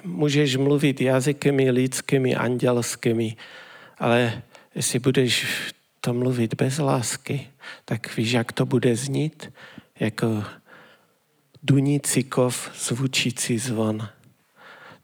[0.03, 3.35] můžeš mluvit jazykymi lidskými, andělskými,
[3.97, 4.41] ale
[4.75, 5.47] jestli budeš
[6.01, 7.47] to mluvit bez lásky,
[7.85, 9.53] tak víš, jak to bude znít?
[9.99, 10.43] Jako
[11.63, 14.09] dunící kov, zvučící zvon.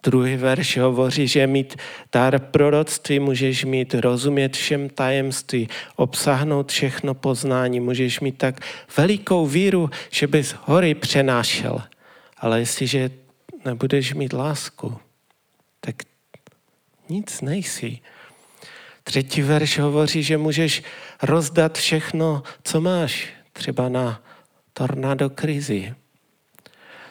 [0.03, 1.75] Druhý verš hovoří, že mít
[2.11, 8.59] dar proroctví můžeš mít, rozumět všem tajemství, obsáhnout všechno poznání, můžeš mít tak
[8.97, 11.81] velikou víru, že bys hory přenášel.
[12.37, 13.11] Ale jestliže
[13.65, 14.97] nebudeš mít lásku,
[15.79, 15.95] tak
[17.09, 17.99] nic nejsi.
[19.03, 20.83] Třetí verš hovoří, že můžeš
[21.21, 24.21] rozdat všechno, co máš, třeba na
[24.73, 25.95] tornado krizi.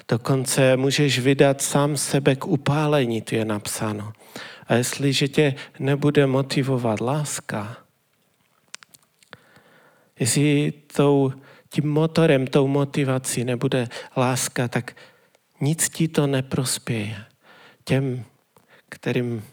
[0.08, 4.12] Dokonce můžeš vydat sám sebe k upálení, to je napsáno.
[4.66, 7.76] A jestliže tě nebude motivovat láska,
[10.20, 11.32] jestli tou,
[11.68, 14.96] tím motorem, tou motivací nebude láska, tak
[15.60, 17.24] nic ti to neprospěje.
[17.84, 18.24] Těm,
[18.88, 19.44] kterým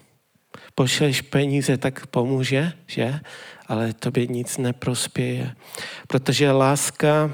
[0.76, 3.20] pošleš peníze, tak pomůže, že?
[3.68, 5.56] Ale tobě nic neprospěje.
[6.08, 7.34] Protože láska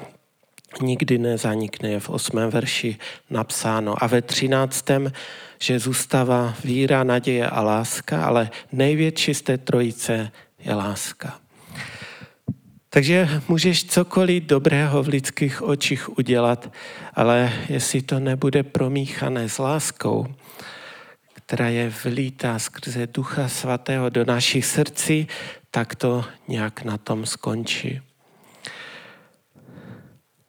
[0.81, 2.97] nikdy nezanikne, je v osmém verši
[3.29, 4.03] napsáno.
[4.03, 5.11] A ve třináctém,
[5.59, 11.39] že zůstává víra, naděje a láska, ale největší z té trojice je láska.
[12.89, 16.73] Takže můžeš cokoliv dobrého v lidských očích udělat,
[17.13, 20.27] ale jestli to nebude promíchané s láskou,
[21.33, 25.27] která je vlítá skrze Ducha Svatého do našich srdcí,
[25.71, 28.01] tak to nějak na tom skončí.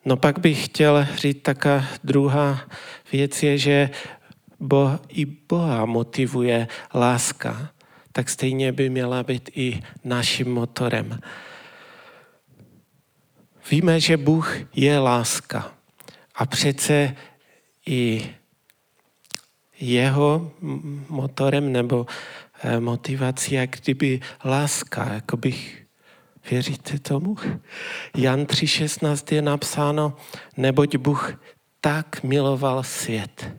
[0.04, 2.60] No pak bych chtěl říct taká druhá
[3.12, 3.90] věc je, že
[4.60, 7.72] bo, i Boha motivuje láska,
[8.12, 11.20] tak stejně by měla být i naším motorem.
[13.70, 15.72] Víme, že Bůh je láska
[16.34, 17.16] a přece
[17.86, 18.30] i
[19.80, 20.52] jeho
[21.08, 22.06] motorem nebo
[22.62, 25.87] eh, motivací, jak kdyby láska, jako bych
[26.50, 27.36] Věříte tomu?
[28.16, 30.16] Jan 3.16 je napsáno,
[30.56, 31.40] neboť Bůh
[31.80, 33.52] tak miloval svět,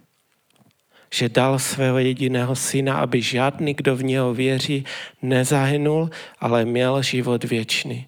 [1.13, 4.85] že dal svého jediného syna, aby žádný, kdo v něho věří,
[5.21, 8.07] nezahynul, ale měl život věčný.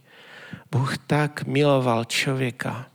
[0.72, 2.86] Bůh tak miloval člověka,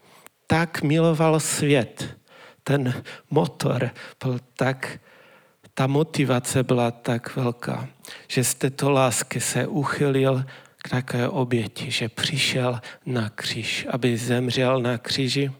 [0.46, 2.16] tak miloval svět.
[2.64, 3.90] Ten motor
[4.25, 4.99] byl tak,
[5.75, 7.88] ta motivace byla tak velká,
[8.29, 10.44] že z této lásky se uchylil
[10.87, 15.51] k také oběti, že přišel na kříž, aby zemřel na kříži,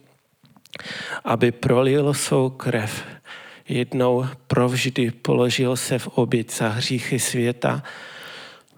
[1.23, 3.03] aby prolil svou krev.
[3.67, 7.83] Jednou provždy položil se v oběť za hříchy světa,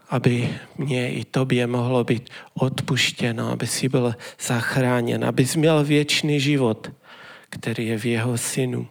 [0.10, 6.40] aby mě i tobě mohlo být odpuštěno, aby si byl zachráněn, aby jsi měl věčný
[6.40, 6.92] život,
[7.50, 8.88] který je v jeho synu.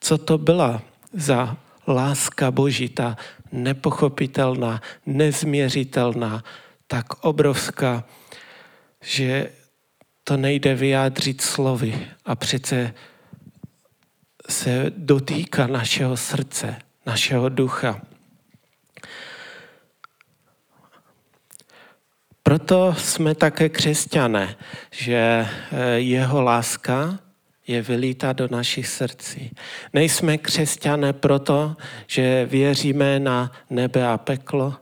[0.00, 0.82] Co to byla
[1.12, 1.56] za
[1.88, 3.16] láska Boží, ta
[3.52, 6.44] nepochopitelná, nezměřitelná,
[6.86, 8.04] tak obrovská,
[9.00, 9.50] že
[10.24, 12.94] to nejde vyjádřit slovy a přece
[14.48, 18.00] se dotýká našeho srdce, našeho ducha.
[22.42, 24.56] Proto jsme také křesťané,
[24.90, 25.48] že eh,
[25.98, 27.18] jeho láska
[27.66, 29.50] je vylítá do našich srdcí.
[29.92, 34.74] Nejsme křesťané proto, že věříme na nebe a peklo,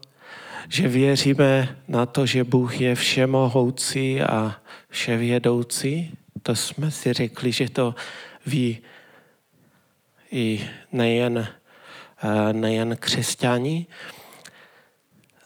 [0.69, 4.57] že věříme na to, že Bůh je všemohoucí a
[4.89, 6.19] vševědoucí.
[6.43, 7.95] To jsme si řekli, že to
[8.47, 8.79] ví
[10.31, 13.87] i nejen, eh, nejen křesťani,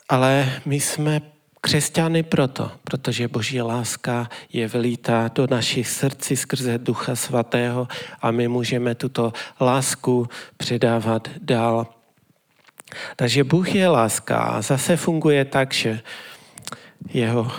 [0.08, 1.20] ale my jsme
[1.60, 7.88] křesťany proto, protože Boží láska je vylítá do našich srdcí skrze Ducha Svatého
[8.22, 11.97] a my můžeme tuto lásku předávat dál
[13.16, 16.00] takže Bůh je láska a zase funguje tak, že
[17.08, 17.52] jeho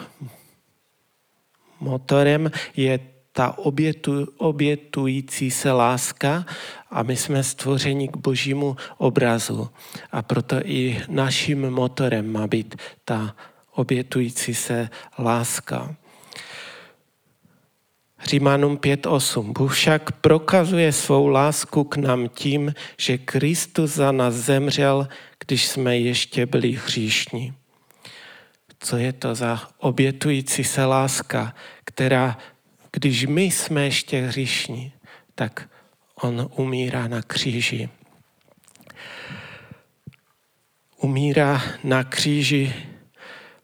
[1.79, 2.99] motorem je
[3.31, 6.45] ta obětu, obětující se láska
[6.91, 9.69] a my jsme stvořeni k božímu obrazu.
[10.11, 13.35] A proto i naším motorem má být ta
[13.71, 14.89] obětující se
[15.19, 15.95] láska.
[18.23, 19.53] Římanům 5.8.
[19.53, 25.07] Bůh však prokazuje svou lásku k nám tím, že Kristus za nás zemřel,
[25.45, 27.53] když jsme ještě byli hříšní.
[28.79, 32.37] Co je to za obětující se láska, která,
[32.91, 34.93] když my jsme ještě hříšní,
[35.35, 35.69] tak
[36.21, 37.89] on umírá na kříži.
[40.97, 42.73] Umírá na kříži,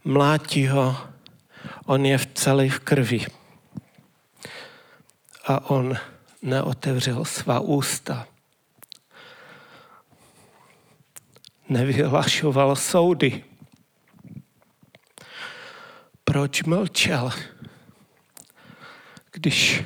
[0.03, 0.97] mlátí ho,
[1.85, 3.25] on je v celé v krvi
[5.45, 5.97] a on
[6.41, 8.27] neotevřel svá ústa.
[11.69, 13.43] Nevyhlašoval soudy.
[16.23, 17.31] Proč mlčel,
[19.31, 19.83] když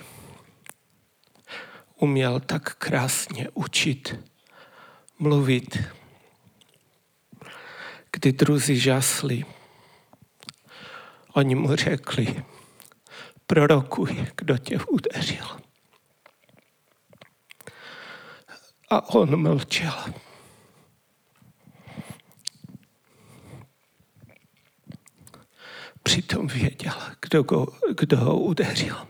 [1.96, 4.20] uměl tak krásně učit
[5.20, 5.78] mluvit,
[8.12, 9.46] kdy druzí žasli.
[11.34, 12.44] Oni mu řekli,
[13.50, 15.46] prorokuj, kdo tě udeřil.
[18.90, 19.94] A on mlčel.
[26.04, 29.08] Přitom věděl, kdo, go, kdo ho udeřil.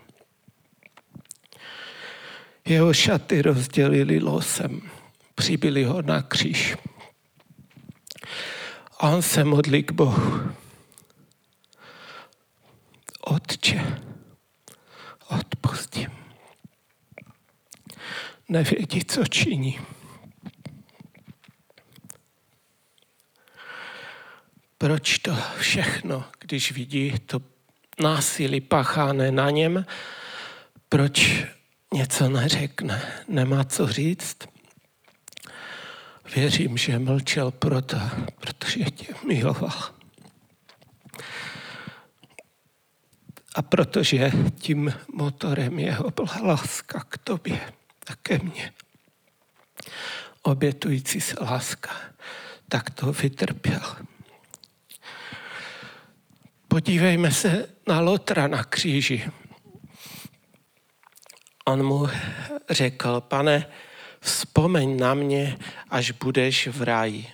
[2.66, 4.82] Jeho šaty rozdělili losem,
[5.36, 6.78] přibili ho na kříž.
[9.00, 10.52] A on se modlí k Bohu.
[13.22, 14.09] Otče,
[15.30, 16.10] odpustím.
[18.50, 19.80] Nevědí, co činí.
[24.78, 27.42] Proč to všechno, když vidí to
[28.00, 29.86] násilí pacháné na něm,
[30.90, 31.46] proč
[31.94, 34.38] něco neřekne, nemá co říct?
[36.36, 37.98] Věřím, že mlčel proto,
[38.40, 39.99] protože tě miloval.
[43.56, 47.74] A protože tím motorem jeho byla láska k tobě
[48.08, 48.74] a ke mně.
[50.42, 51.90] Obětující se láska,
[52.70, 53.96] tak to vytrpěl.
[56.68, 59.30] Podívejme se na Lotra na kříži.
[61.66, 62.08] On mu
[62.70, 63.66] řekl, pane,
[64.20, 65.58] vzpomeň na mě,
[65.90, 67.28] až budeš v ráji.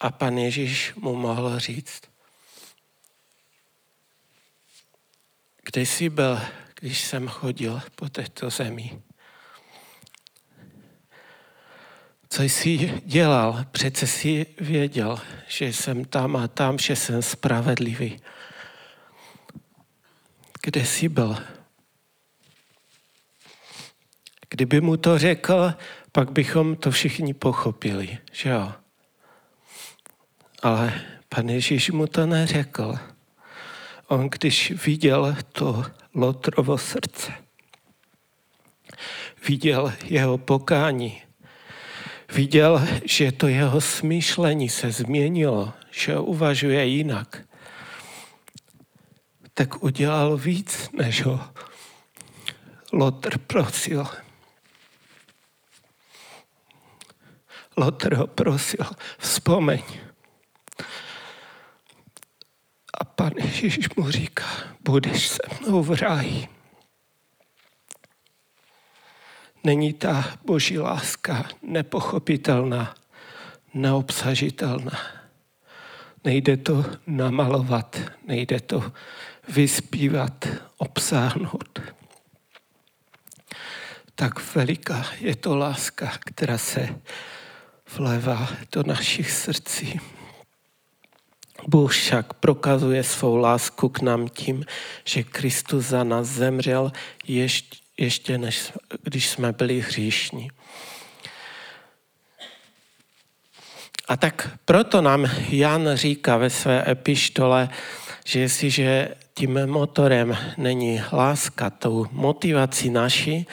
[0.00, 2.02] A pan Ježíš mu mohl říct,
[5.72, 6.40] kde jsi byl,
[6.80, 9.02] když jsem chodil po této zemi?
[12.28, 13.64] Co jsi dělal?
[13.70, 18.20] Přece jsi věděl, že jsem tam a tam, že jsem spravedlivý.
[20.62, 21.36] Kde jsi byl?
[24.48, 25.74] Kdyby mu to řekl,
[26.12, 28.72] pak bychom to všichni pochopili, že jo?
[30.62, 33.17] Ale pan Ježíš mu to neřekl.
[34.08, 35.84] On když viděl to
[36.14, 37.32] Lotrovo srdce,
[39.48, 41.22] viděl jeho pokání,
[42.32, 47.44] viděl, že to jeho smýšlení se změnilo, že uvažuje jinak,
[49.54, 51.40] tak udělal víc, než ho
[52.92, 54.06] Lotr prosil.
[57.76, 58.84] Lotr ho prosil,
[59.18, 59.82] vzpomeň.
[62.98, 64.46] A pan Ježíš mu říká,
[64.80, 66.48] budeš se mnou v ráji.
[69.64, 72.94] Není ta boží láska nepochopitelná,
[73.74, 74.98] neobsažitelná.
[76.24, 78.92] Nejde to namalovat, nejde to
[79.48, 80.46] vyspívat,
[80.76, 81.80] obsáhnout.
[84.14, 87.00] Tak veliká je to láska, která se
[87.96, 90.00] vlévá do našich srdcí.
[91.66, 94.64] Bůh však prokazuje svou lásku k nám tím,
[95.04, 96.92] že Kristus za nás zemřel
[97.26, 100.50] ještě, ještě než, když jsme byli hříšní.
[104.08, 107.68] A tak proto nám Jan říká ve své epištole,
[108.24, 113.46] že jestliže tím motorem není láska, tou motivací naší,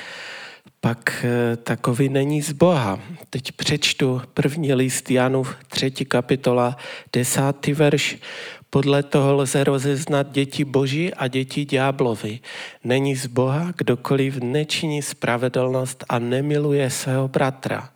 [0.85, 2.99] pak eh, takový není z Boha.
[3.29, 6.77] Teď přečtu první list Janův, třetí kapitola,
[7.13, 8.17] desátý verš.
[8.69, 12.39] Podle toho lze rozeznat děti Boží a děti ďáblovi.
[12.83, 17.89] Není z Boha, kdokoliv nečiní spravedlnost a nemiluje svého bratra.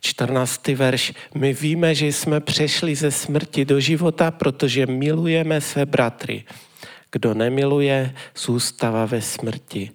[0.00, 0.68] 14.
[0.68, 1.12] verš.
[1.34, 6.44] My víme, že jsme přešli ze smrti do života, protože milujeme své bratry.
[7.12, 9.90] Kdo nemiluje, zůstává ve smrti.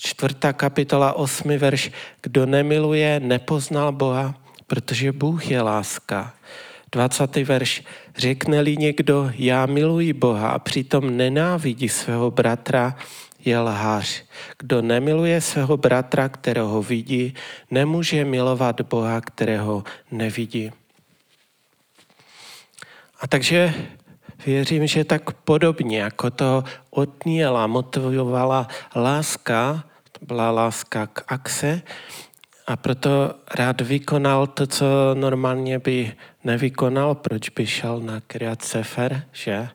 [0.00, 1.92] Čtvrtá kapitola, osmi verš.
[2.24, 4.34] Kdo nemiluje, nepoznal Boha,
[4.66, 6.34] protože Bůh je láska.
[6.92, 7.36] 20.
[7.36, 7.84] verš.
[8.16, 12.96] Řekne-li někdo, já miluji Boha a přitom nenávidí svého bratra,
[13.44, 14.24] je lhář.
[14.58, 17.34] Kdo nemiluje svého bratra, kterého vidí,
[17.70, 20.72] nemůže milovat Boha, kterého nevidí.
[23.20, 23.74] A takže
[24.46, 29.84] věřím, že tak podobně, jako to Otniela motivovala láska,
[30.22, 31.82] byla láska k Axe,
[32.70, 36.12] a proto rád vykonal to, co normálně by
[36.44, 39.68] nevykonal, proč by šel na Kriat Sefer, že?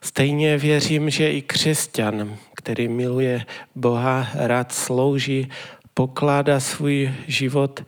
[0.00, 5.48] Stejně věřím, že i křesťan, který miluje Boha, rád slouží,
[5.94, 7.84] pokládá svůj život,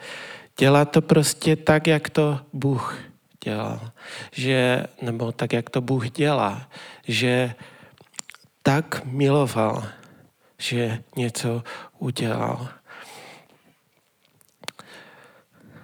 [0.58, 2.98] dělá to prostě tak, jak to Bůh
[3.44, 3.80] dělal.
[4.32, 6.68] Že, nebo tak, jak to Bůh dělá.
[7.08, 7.54] Že
[8.62, 9.84] tak miloval,
[10.62, 11.62] že něco
[11.98, 12.68] udělal.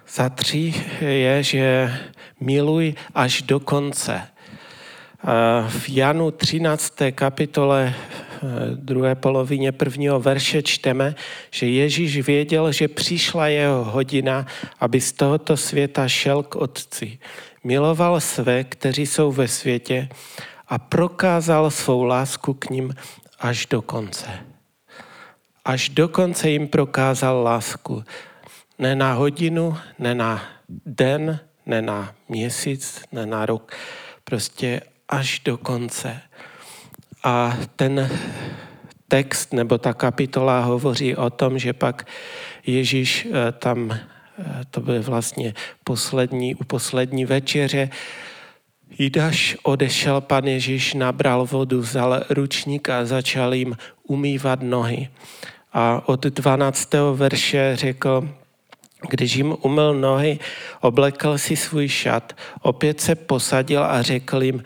[0.09, 1.95] Za tři je, že
[2.41, 4.22] miluj až do konce.
[5.68, 6.95] V Janu 13.
[7.14, 7.95] kapitole
[8.74, 11.14] druhé polovině prvního verše čteme,
[11.51, 14.47] že Ježíš věděl, že přišla jeho hodina,
[14.81, 17.18] aby z tohoto světa šel k Otci.
[17.64, 20.09] Miloval své, kteří jsou ve světě
[20.68, 22.95] a prokázal svou lásku k ním
[23.41, 24.48] až do konce.
[25.69, 28.05] Až do konce jim prokázal lásku.
[28.79, 30.43] Ne na hodinu, ne na
[30.87, 33.77] den, ne na měsíc, ne na rok.
[34.25, 36.21] Prostě až do konce.
[37.25, 38.11] A ten
[39.09, 42.07] text nebo ta kapitola hovoří o tom, že pak
[42.66, 45.55] Ježíš eh, tam, eh, to byl vlastně
[45.85, 47.91] poslední, u poslední večeře,
[48.99, 55.09] Jidaš odešel pan Ježíš, nabral vodu, vzal ručník a začal jim umývat nohy.
[55.73, 56.91] A od 12.
[57.14, 58.29] verše řekl,
[59.11, 60.39] když jim umyl nohy,
[60.81, 64.62] oblekl si svůj šat, opět se posadil a řekl jim,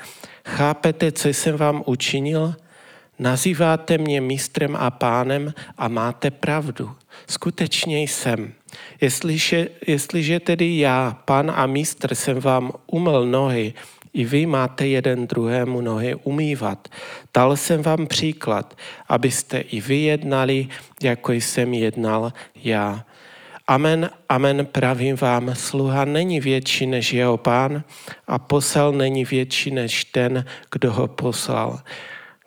[0.46, 2.54] chápete, co jsem vám učinil?
[3.18, 6.90] Nazýváte mě mistrem a pánem a máte pravdu.
[7.28, 8.52] Skutečně jsem.
[9.00, 13.74] Jestliže, jestliže tedy já, pán a mistr, jsem vám umyl nohy,
[14.12, 16.88] i vy máte jeden druhému nohy umývat.
[17.34, 18.76] Dal jsem vám příklad,
[19.08, 20.68] abyste i vy jednali,
[21.02, 23.06] jako jsem jednal já.
[23.66, 27.84] Amen, amen, pravím vám, sluha není větší než jeho pán
[28.26, 31.80] a posel není větší než ten, kdo ho poslal.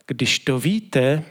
[0.08, 1.24] Když to víte,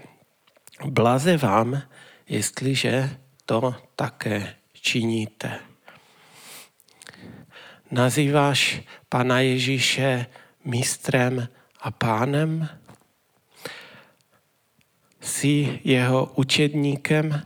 [0.84, 1.82] blaze vám,
[2.28, 3.10] jestliže
[3.46, 5.73] to také činíte.
[7.94, 10.26] Nazýváš Pana Ježíše
[10.64, 11.48] mistrem
[11.80, 12.68] a pánem?
[15.20, 17.42] Jsi jeho učedníkem?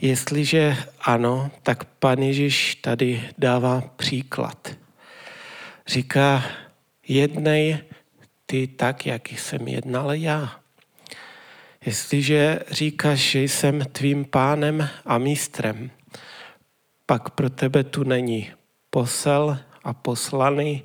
[0.00, 4.76] Jestliže ano, tak pan Ježíš tady dává příklad.
[5.86, 6.44] Říká,
[7.08, 7.78] jednej
[8.46, 10.60] ty tak, jak jsem jednal já.
[11.86, 15.90] Jestliže říkáš, že jsem tvým pánem a mistrem,
[17.06, 18.57] pak pro tebe tu není
[18.90, 20.82] posel a poslaný,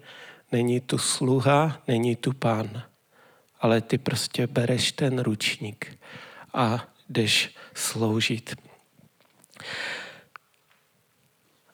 [0.52, 2.84] není tu sluha, není tu pán.
[3.60, 6.00] Ale ty prostě bereš ten ručník
[6.54, 8.56] a jdeš sloužit.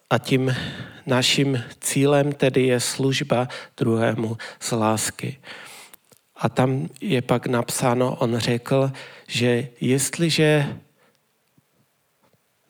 [0.10, 0.56] A tím
[1.06, 5.40] naším cílem tedy je služba druhému z lásky.
[6.36, 8.92] A tam je pak napsáno, on řekl,
[9.28, 10.78] že jestliže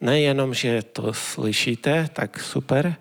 [0.02, 2.96] nejenom, že to slyšíte, tak super,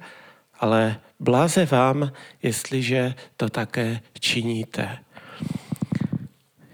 [0.59, 4.99] ale bláze vám, jestliže to také činíte.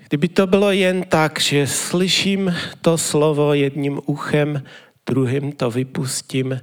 [0.09, 4.63] Kdyby to bylo jen tak, že slyším to slovo jedním uchem,
[5.07, 6.61] druhým to vypustím,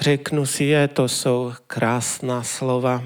[0.00, 3.02] řeknu si je, to jsou krásná slova,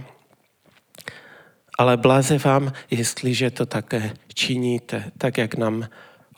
[1.79, 5.89] ale blaze vám, jestliže to také činíte, tak jak nám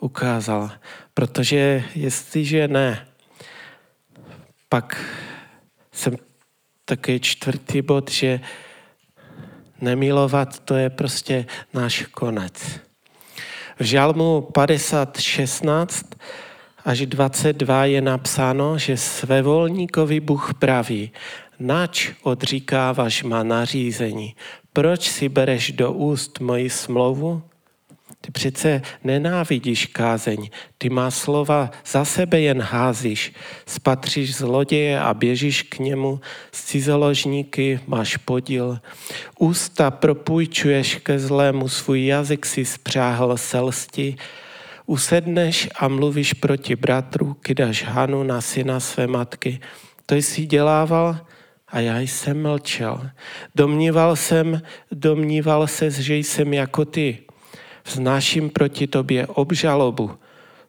[0.01, 0.71] ukázal.
[1.15, 3.07] Protože jestliže ne,
[4.69, 5.05] pak
[5.99, 6.17] jsem
[6.85, 8.41] takový čtvrtý bod, že
[9.81, 12.81] nemilovat to je prostě náš konec.
[13.79, 16.07] V žalmu 50, 16
[16.85, 21.11] až 22 je napsáno, že svévolníkovi Bůh praví,
[21.59, 24.35] nač odříkáváš má nařízení,
[24.73, 27.43] proč si bereš do úst moji smlouvu?
[28.21, 30.49] Ty přece nenávidíš kázeň,
[30.79, 33.33] ty má slova za sebe jen házíš,
[33.67, 36.21] spatříš zloděje a běžíš k němu,
[36.53, 38.79] s cizoložníky máš podíl.
[39.39, 44.17] Ústa propůjčuješ ke zlému, svůj jazyk si spřáhl selsti,
[44.87, 49.61] usedneš a mluvíš proti bratru, kydáš hanu na syna své matky.
[50.07, 51.19] To jsi dělával
[51.69, 53.11] a já jsem mlčel.
[53.55, 54.63] Domníval jsem,
[54.93, 57.19] domníval se, že jsem jako ty.
[57.89, 60.11] Vznáším proti tobě obžalobu.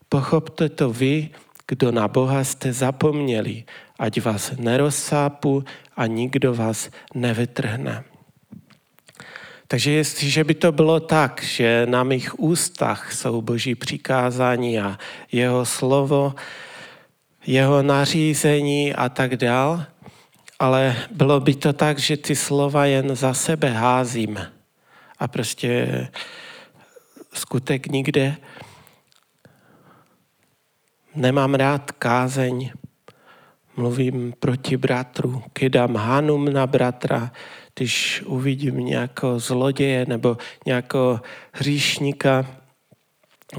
[0.09, 1.30] Pochopte to vy,
[1.67, 3.63] kdo na Boha jste zapomněli,
[3.99, 5.63] ať vás nerozsápu
[5.95, 8.03] a nikdo vás nevytrhne.
[9.67, 14.97] Takže jestliže by to bylo tak, že na mých ústach jsou boží přikázání a
[15.32, 16.36] jeho slovo,
[17.47, 19.84] jeho nařízení a tak dál,
[20.59, 24.39] ale bylo by to tak, že ty slova jen za sebe házím
[25.20, 26.07] a prostě
[27.34, 28.38] skutek nikde.
[31.15, 32.71] Nemám rád kázeň,
[33.77, 37.32] mluvím proti bratru, kydám hanum na bratra,
[37.75, 41.21] když uvidím nějakého zloděje nebo nějakého
[41.51, 42.45] hříšníka,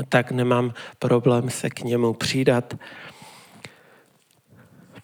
[0.09, 2.75] tak nemám problém se k němu přidat.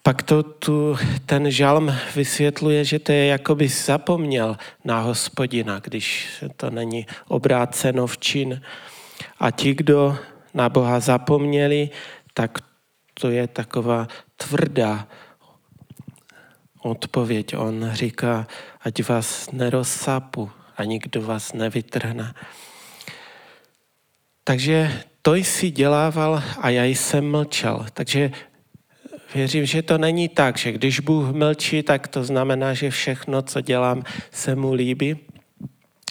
[0.07, 6.27] Pak to tu, ten žalm vysvětluje, že to je jako by zapomněl na hospodina, když
[6.55, 8.61] to není obráceno v čin.
[9.39, 10.17] A ti, kdo
[10.53, 11.89] na Boha zapomněli,
[12.33, 12.57] tak
[13.13, 15.07] to je taková tvrdá
[16.81, 17.57] odpověď.
[17.57, 18.47] On říká,
[18.81, 22.33] ať vás nerozsápu a nikdo vás nevytrhne.
[24.43, 27.85] Takže to jsi dělával a já jsem mlčel.
[27.93, 28.31] Takže
[29.35, 33.61] věřím, že to není tak, že když Bůh mlčí, tak to znamená, že všechno, co
[33.61, 35.17] dělám, se mu líbí.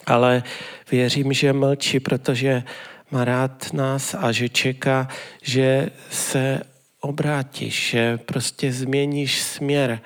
[0.06, 0.42] Ale
[0.90, 2.62] věřím, že mlčí, protože
[3.10, 5.08] má rád nás a že čeká,
[5.42, 6.60] že se
[7.00, 10.00] obrátíš, že prostě změníš směr.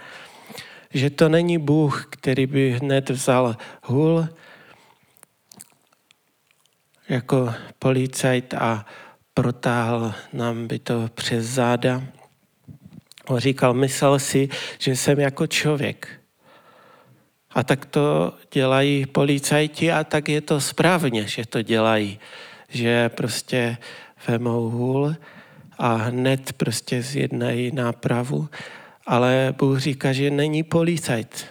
[0.94, 4.28] Že to není Bůh, který by hned vzal hůl
[7.08, 8.86] jako policajt a
[9.34, 12.02] protáhl nám by to přes záda.
[13.30, 16.08] On říkal, myslel si, že jsem jako člověk.
[17.50, 22.18] A tak to dělají policajti a tak je to správně, že to dělají.
[22.68, 23.76] Že prostě
[24.28, 25.16] vemou hůl
[25.78, 28.48] a hned prostě zjednají nápravu.
[29.06, 31.46] Ale Bůh říká, že není policajt.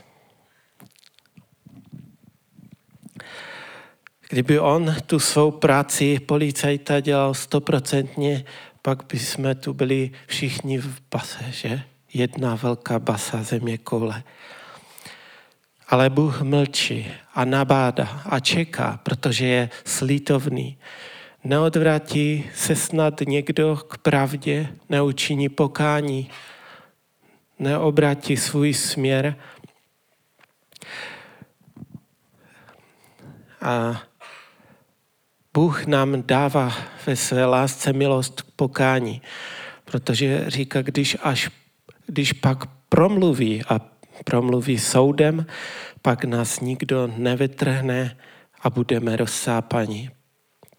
[4.30, 8.46] Kdyby on tu svou práci policajta dělal stoprocentně,
[8.82, 11.82] pak by jsme tu byli všichni v base, že?
[12.14, 14.24] Jedna velká basa země koule.
[15.88, 20.78] Ale Bůh mlčí a nabádá a čeká, protože je slítovný.
[21.44, 26.30] Neodvratí se snad někdo k pravdě, neučiní pokání,
[27.60, 29.36] neobratí svůj směr.
[33.62, 34.02] A
[35.54, 36.74] Bůh nám dává
[37.06, 39.22] ve své lásce milost k pokání,
[39.86, 41.50] protože říká, když, až,
[42.06, 43.80] když pak promluví a
[44.24, 45.46] promluví soudem,
[46.02, 48.18] pak nás nikdo nevytrhne
[48.62, 50.10] a budeme rozsápaní.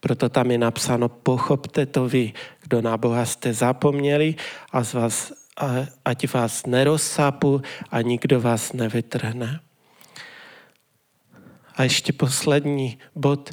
[0.00, 4.34] Proto tam je napsáno, pochopte to vy, kdo na Boha jste zapomněli
[4.72, 5.66] a z vás, a,
[6.04, 9.60] ať vás nerozsápu a nikdo vás nevytrhne.
[11.76, 13.50] A ještě poslední bod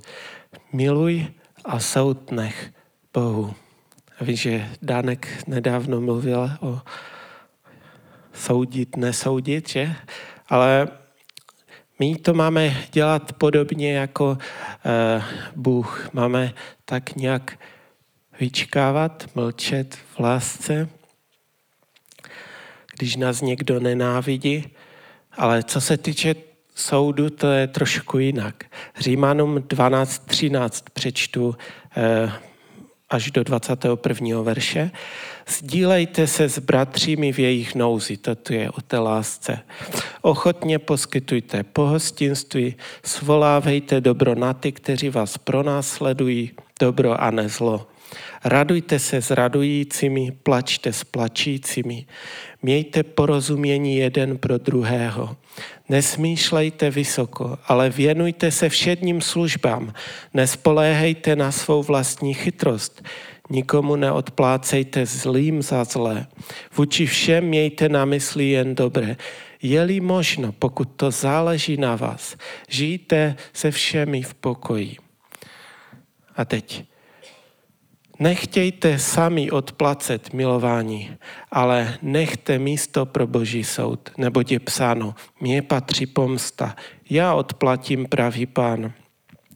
[0.78, 1.26] miluj
[1.66, 2.70] a soud nech
[3.14, 3.56] Bohu.
[4.20, 6.82] A víš, že Dánek nedávno mluvil o
[8.34, 9.96] soudit, nesoudit, že?
[10.50, 10.88] Ale
[12.00, 15.24] my to máme dělat podobně jako uh,
[15.56, 16.14] Bůh.
[16.14, 16.54] Máme
[16.86, 17.60] tak nějak
[18.40, 20.90] vyčkávat, mlčet v lásce,
[22.98, 24.76] když nás někdo nenávidí.
[25.38, 26.47] Ale co se týče
[26.80, 28.64] soudu to je trošku jinak.
[29.00, 31.56] Římanům 12.13 přečtu
[31.98, 32.32] eh,
[33.10, 34.42] až do 21.
[34.42, 34.92] verše.
[35.48, 39.60] Sdílejte se s bratřími v jejich nouzi, toto je o té lásce.
[40.22, 47.88] Ochotně poskytujte pohostinství, svolávejte dobro na ty, kteří vás pronásledují, dobro a nezlo.
[48.46, 52.06] Radujte se s radujícími, plačte s plačícími.
[52.62, 55.36] Mějte porozumění jeden pro druhého.
[55.90, 59.94] Nesmýšlejte vysoko, ale věnujte se všedním službám.
[60.34, 63.04] Nespoléhejte na svou vlastní chytrost.
[63.50, 66.28] Nikomu neodplácejte zlým za zlé.
[66.76, 69.18] Vůči všem mějte na mysli jen dobré.
[69.62, 72.36] Je-li možno, pokud to záleží na vás,
[72.70, 74.96] žijte se všemi v pokoji.
[76.36, 76.86] A teď
[78.20, 81.12] Nechtějte sami odplacet milování,
[81.52, 86.76] ale nechte místo pro boží soud, nebo je psáno, mně patří pomsta,
[87.10, 88.94] já odplatím pravý pán.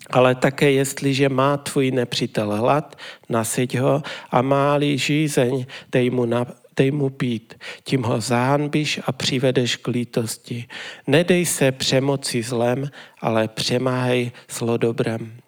[0.09, 2.95] Ale také jestliže má tvůj nepřítel hlad,
[3.29, 6.45] nasyť ho a má-li žízeň, dej mu, na,
[6.77, 7.53] dej mu pít.
[7.83, 10.65] Tím ho zahanbíš a přivedeš k lítosti.
[11.07, 12.89] Nedej se přemoci zlem,
[13.21, 15.40] ale přemáhej zlodobrem.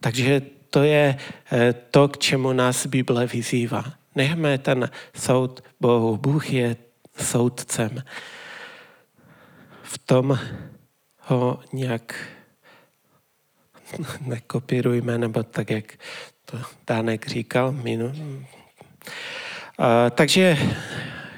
[0.00, 1.16] Takže to je
[1.52, 3.84] eh, to, k čemu nás Bible vyzývá.
[4.14, 6.16] Nechme ten soud Bohu.
[6.16, 6.76] Bůh je
[7.16, 8.02] soudcem.
[9.82, 10.38] V tom
[11.20, 12.14] ho nějak
[14.20, 15.92] nekopírujme, nebo tak, jak
[16.44, 17.74] to Dánek říkal.
[19.78, 20.58] A, takže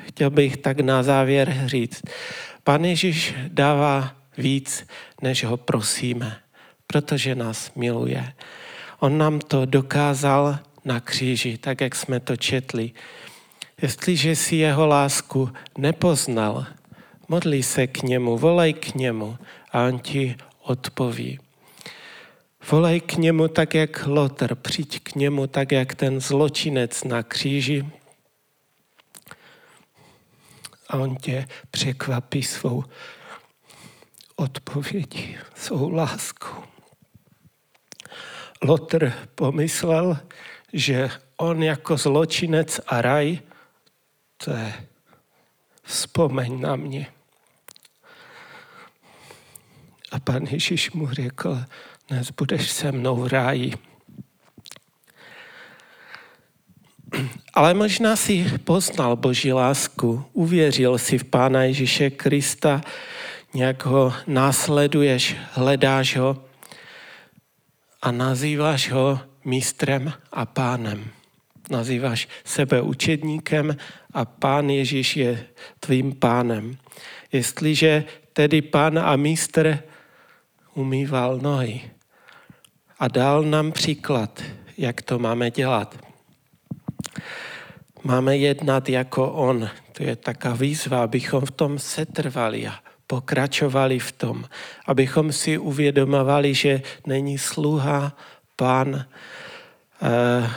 [0.09, 2.03] chtěl bych tak na závěr říct,
[2.65, 4.87] Pan Ježíš dává víc,
[5.23, 6.37] než ho prosíme
[6.91, 8.33] protože nás miluje.
[8.99, 12.91] On nám to dokázal na kříži, tak jak jsme to četli.
[13.83, 16.67] Jestliže si jeho lásku nepoznal,
[17.29, 19.39] modli se k němu, volej k němu
[19.73, 21.39] a on ti odpoví.
[22.71, 27.87] Volej k němu tak, jak Lotr, přijď k němu tak, jak ten zločinec na kříži
[30.89, 32.85] a on tě překvapí svou
[34.37, 36.70] odpovědí, svou láskou.
[38.63, 40.19] Lotr pomyslel,
[40.73, 43.39] že on jako zločinec a raj,
[44.45, 44.73] to je
[45.83, 47.07] vzpomeň na mě.
[50.11, 51.65] A pan Ježíš mu řekl,
[52.09, 53.73] dnes budeš se mnou v ráji.
[57.55, 62.81] Ale možná si poznal Boží lásku, uvěřil si v Pána Ježíše Krista,
[63.55, 66.50] nějak ho následuješ, hledáš ho
[68.03, 71.11] a nazýváš ho mistrem a pánem.
[71.71, 73.77] Nazýváš sebe učedníkem
[74.15, 75.47] a pán Ježíš je
[75.81, 76.77] tvým pánem.
[77.33, 79.79] Jestliže tedy pán a mistr
[80.75, 81.91] umýval nohy
[82.99, 84.43] a dal nám příklad,
[84.79, 85.99] jak to máme dělat.
[88.03, 89.71] Máme jednat jako on.
[89.93, 92.75] To je taková výzva, abychom v tom setrvali a
[93.11, 94.37] pokračovali v tom,
[94.87, 98.15] abychom si uvědomovali, že není sluha,
[98.57, 100.51] pán eh,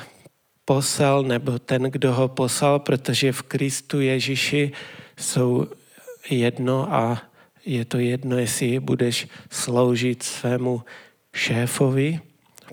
[0.66, 4.72] poslal, nebo ten, kdo ho poslal, protože v Kristu Ježíši
[5.18, 5.68] jsou
[6.30, 7.22] jedno a
[7.66, 10.84] je to jedno, jestli budeš sloužit svému
[11.34, 12.20] šéfovi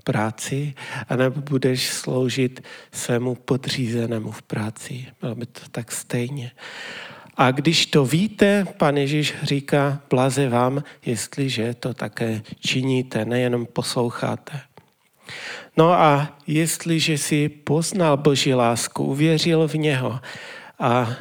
[0.01, 0.75] v práci,
[1.09, 2.61] anebo budeš sloužit
[2.93, 5.07] svému podřízenému v práci.
[5.21, 6.53] Bylo by to tak stejně.
[7.37, 14.61] A když to víte, pan Ježíš říká, blaze vám, jestliže to také činíte, nejenom posloucháte.
[15.77, 20.21] No a jestliže si poznal Boží lásku, uvěřil v něho
[20.79, 21.17] a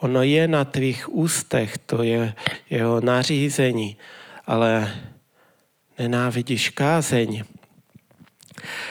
[0.00, 2.34] ono je na tvých ústech, to je
[2.70, 3.96] jeho nařízení,
[4.46, 4.94] ale
[5.98, 7.44] nenávidíš kázeň,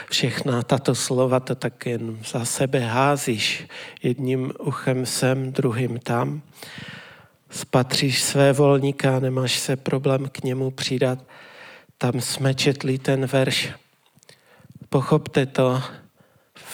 [0.09, 3.67] všechna tato slova to tak jen za sebe házíš.
[4.03, 6.41] Jedním uchem sem, druhým tam.
[7.49, 11.19] Spatříš své volníka, nemáš se problém k němu přidat.
[11.97, 13.69] Tam jsme četli ten verš.
[14.89, 15.84] Pochopte to,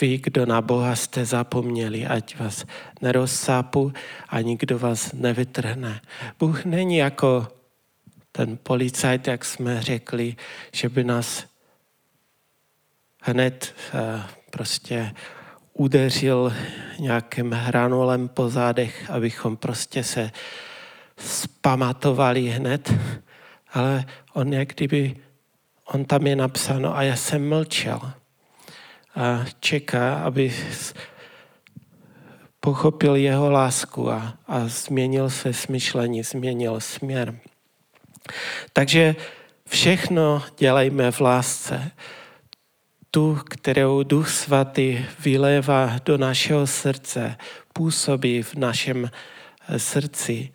[0.02, 2.66] vy, kdo na Boha jste zapomněli, ať vás
[3.02, 3.94] nerozsápu
[4.30, 6.02] a nikdo vás nevytrhne.
[6.40, 7.48] Bůh není jako
[8.32, 10.36] ten policajt, jak jsme řekli,
[10.72, 11.46] že by nás
[13.24, 15.12] hned eh, prostě
[15.74, 16.54] udeřil
[17.00, 20.32] nějakým hranolem po zádech, abychom prostě se
[21.18, 22.94] spamatovali hned,
[23.74, 25.16] ale on jak kdyby,
[25.86, 28.12] on tam je napsáno a já jsem mlčel.
[29.16, 30.54] A čeká, aby
[32.60, 37.40] pochopil jeho lásku a, a změnil své smyšlení, změnil směr.
[38.74, 39.16] Takže
[39.68, 41.92] všechno dělejme v lásce
[43.14, 47.38] tu, kterou Duch Svatý vylévá do našeho srdce,
[47.74, 50.50] působí v našem eh, srdci.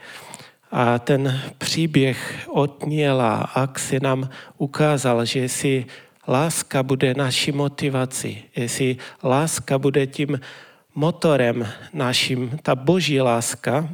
[0.70, 5.86] A ten příběh od Niela Axi nám ukázal, že jestli
[6.28, 10.40] láska bude naší motivací, jestli láska bude tím
[10.94, 13.88] motorem naším, ta boží láska,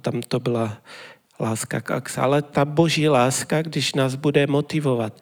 [0.00, 0.76] tam to byla
[1.44, 5.20] láska k Axe, ale ta boží láska, když nás bude motivovat,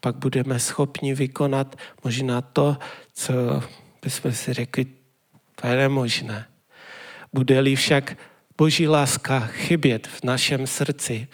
[0.00, 2.76] pak budeme schopni vykonat možná to,
[3.14, 3.62] co
[4.02, 4.86] bychom si řekli,
[5.54, 6.46] to je nemožné.
[7.32, 8.16] Bude-li však
[8.58, 11.28] boží láska chybět v našem srdci,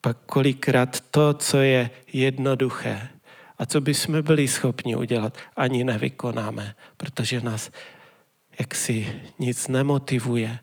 [0.00, 3.08] pak kolikrát to, co je jednoduché
[3.58, 7.70] a co bychom byli schopni udělat, ani nevykonáme, protože nás
[8.58, 10.58] jaksi nic nemotivuje.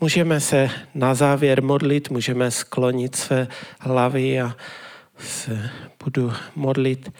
[0.00, 3.48] Můžeme se na závěr modlit, můžeme sklonit své
[3.80, 4.56] hlavy a
[5.18, 5.70] se
[6.04, 7.12] budu modlit.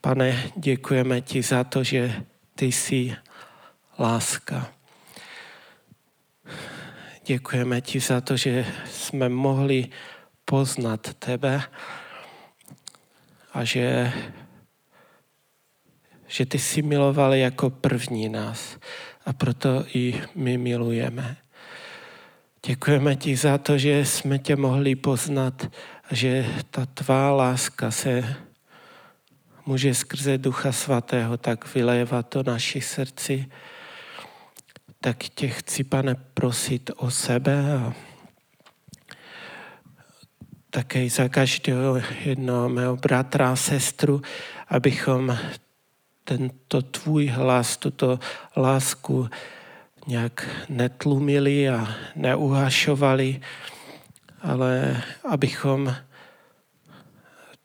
[0.00, 2.22] Pane, děkujeme ti za to, že
[2.54, 3.16] ty jsi
[3.98, 4.72] láska.
[7.24, 9.88] Děkujeme ti za to, že jsme mohli
[10.44, 11.62] poznat tebe
[13.52, 14.12] a že,
[16.26, 18.78] že ty jsi miloval jako první nás
[19.28, 21.36] a proto i my milujeme.
[22.66, 25.68] Děkujeme ti za to, že jsme tě mohli poznat
[26.10, 28.36] že ta tvá láska se
[29.66, 33.46] může skrze Ducha Svatého tak vylévat do naší srdci.
[35.00, 37.94] Tak tě chci, pane, prosit o sebe a
[40.70, 44.22] také za každého jednoho mého bratra a sestru,
[44.68, 45.38] abychom
[46.28, 48.18] tento tvůj hlas, tuto
[48.56, 49.28] lásku
[50.06, 53.40] nějak netlumili a neuhašovali,
[54.42, 55.94] ale abychom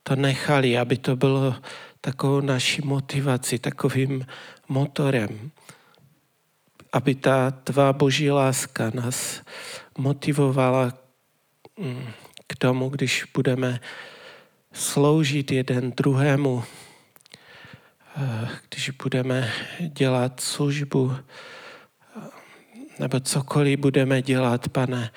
[0.04, 1.56] to nechali, aby to bylo
[2.02, 4.26] takovou naší motivací, takovým
[4.68, 5.52] motorem.
[6.94, 9.42] aby ta tvá boží láska nás
[9.98, 10.94] motivovala
[11.80, 12.06] mm,
[12.48, 13.80] k tomu, když budeme
[14.74, 16.64] sloužit jeden druhému,
[18.70, 21.16] když budeme dělat službu,
[23.00, 25.12] nebo cokoliv budeme dělat, pane,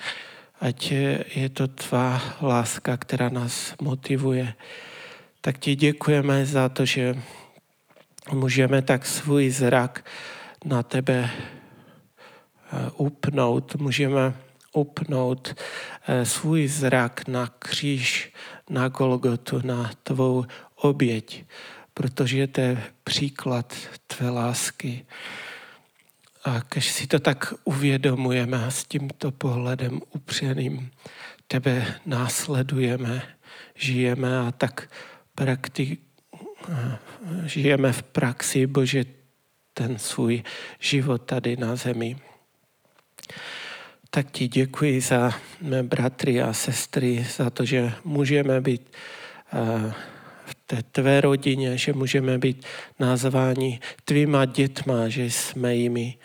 [0.61, 0.91] ať
[1.35, 4.53] je to tvá láska, která nás motivuje.
[5.41, 7.15] Tak ti děkujeme za to, že
[8.31, 10.05] můžeme tak svůj zrak
[10.65, 14.33] na tebe eh, upnout, můžeme
[14.73, 15.55] upnout
[16.07, 18.33] eh, svůj zrak na kříž,
[18.69, 20.45] na Golgotu, na tvou
[20.75, 21.45] oběť,
[21.97, 23.73] protože to je příklad
[24.07, 25.05] tvé lásky.
[26.45, 30.91] A když si to tak uvědomujeme a s tímto pohledem upřeným
[31.47, 33.21] tebe následujeme,
[33.75, 34.89] žijeme a tak
[35.35, 35.99] praktik,
[37.45, 39.05] žijeme v praxi, Bože,
[39.73, 40.43] ten svůj
[40.79, 42.17] život tady na zemi.
[44.09, 48.91] Tak ti děkuji za mé bratry a sestry, za to, že můžeme být
[49.51, 50.16] v
[50.67, 52.65] té tvé rodině, že můžeme být
[52.99, 56.17] nazváni tvýma dětma, že jsme jimi.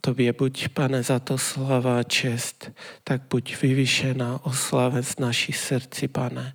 [0.00, 2.70] Tobě buď, pane, za to slava čest,
[3.04, 6.54] tak buď vyvyšená oslave z naší srdci, pane.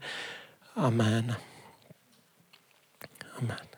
[0.75, 1.35] Amen.
[3.37, 3.72] Amen.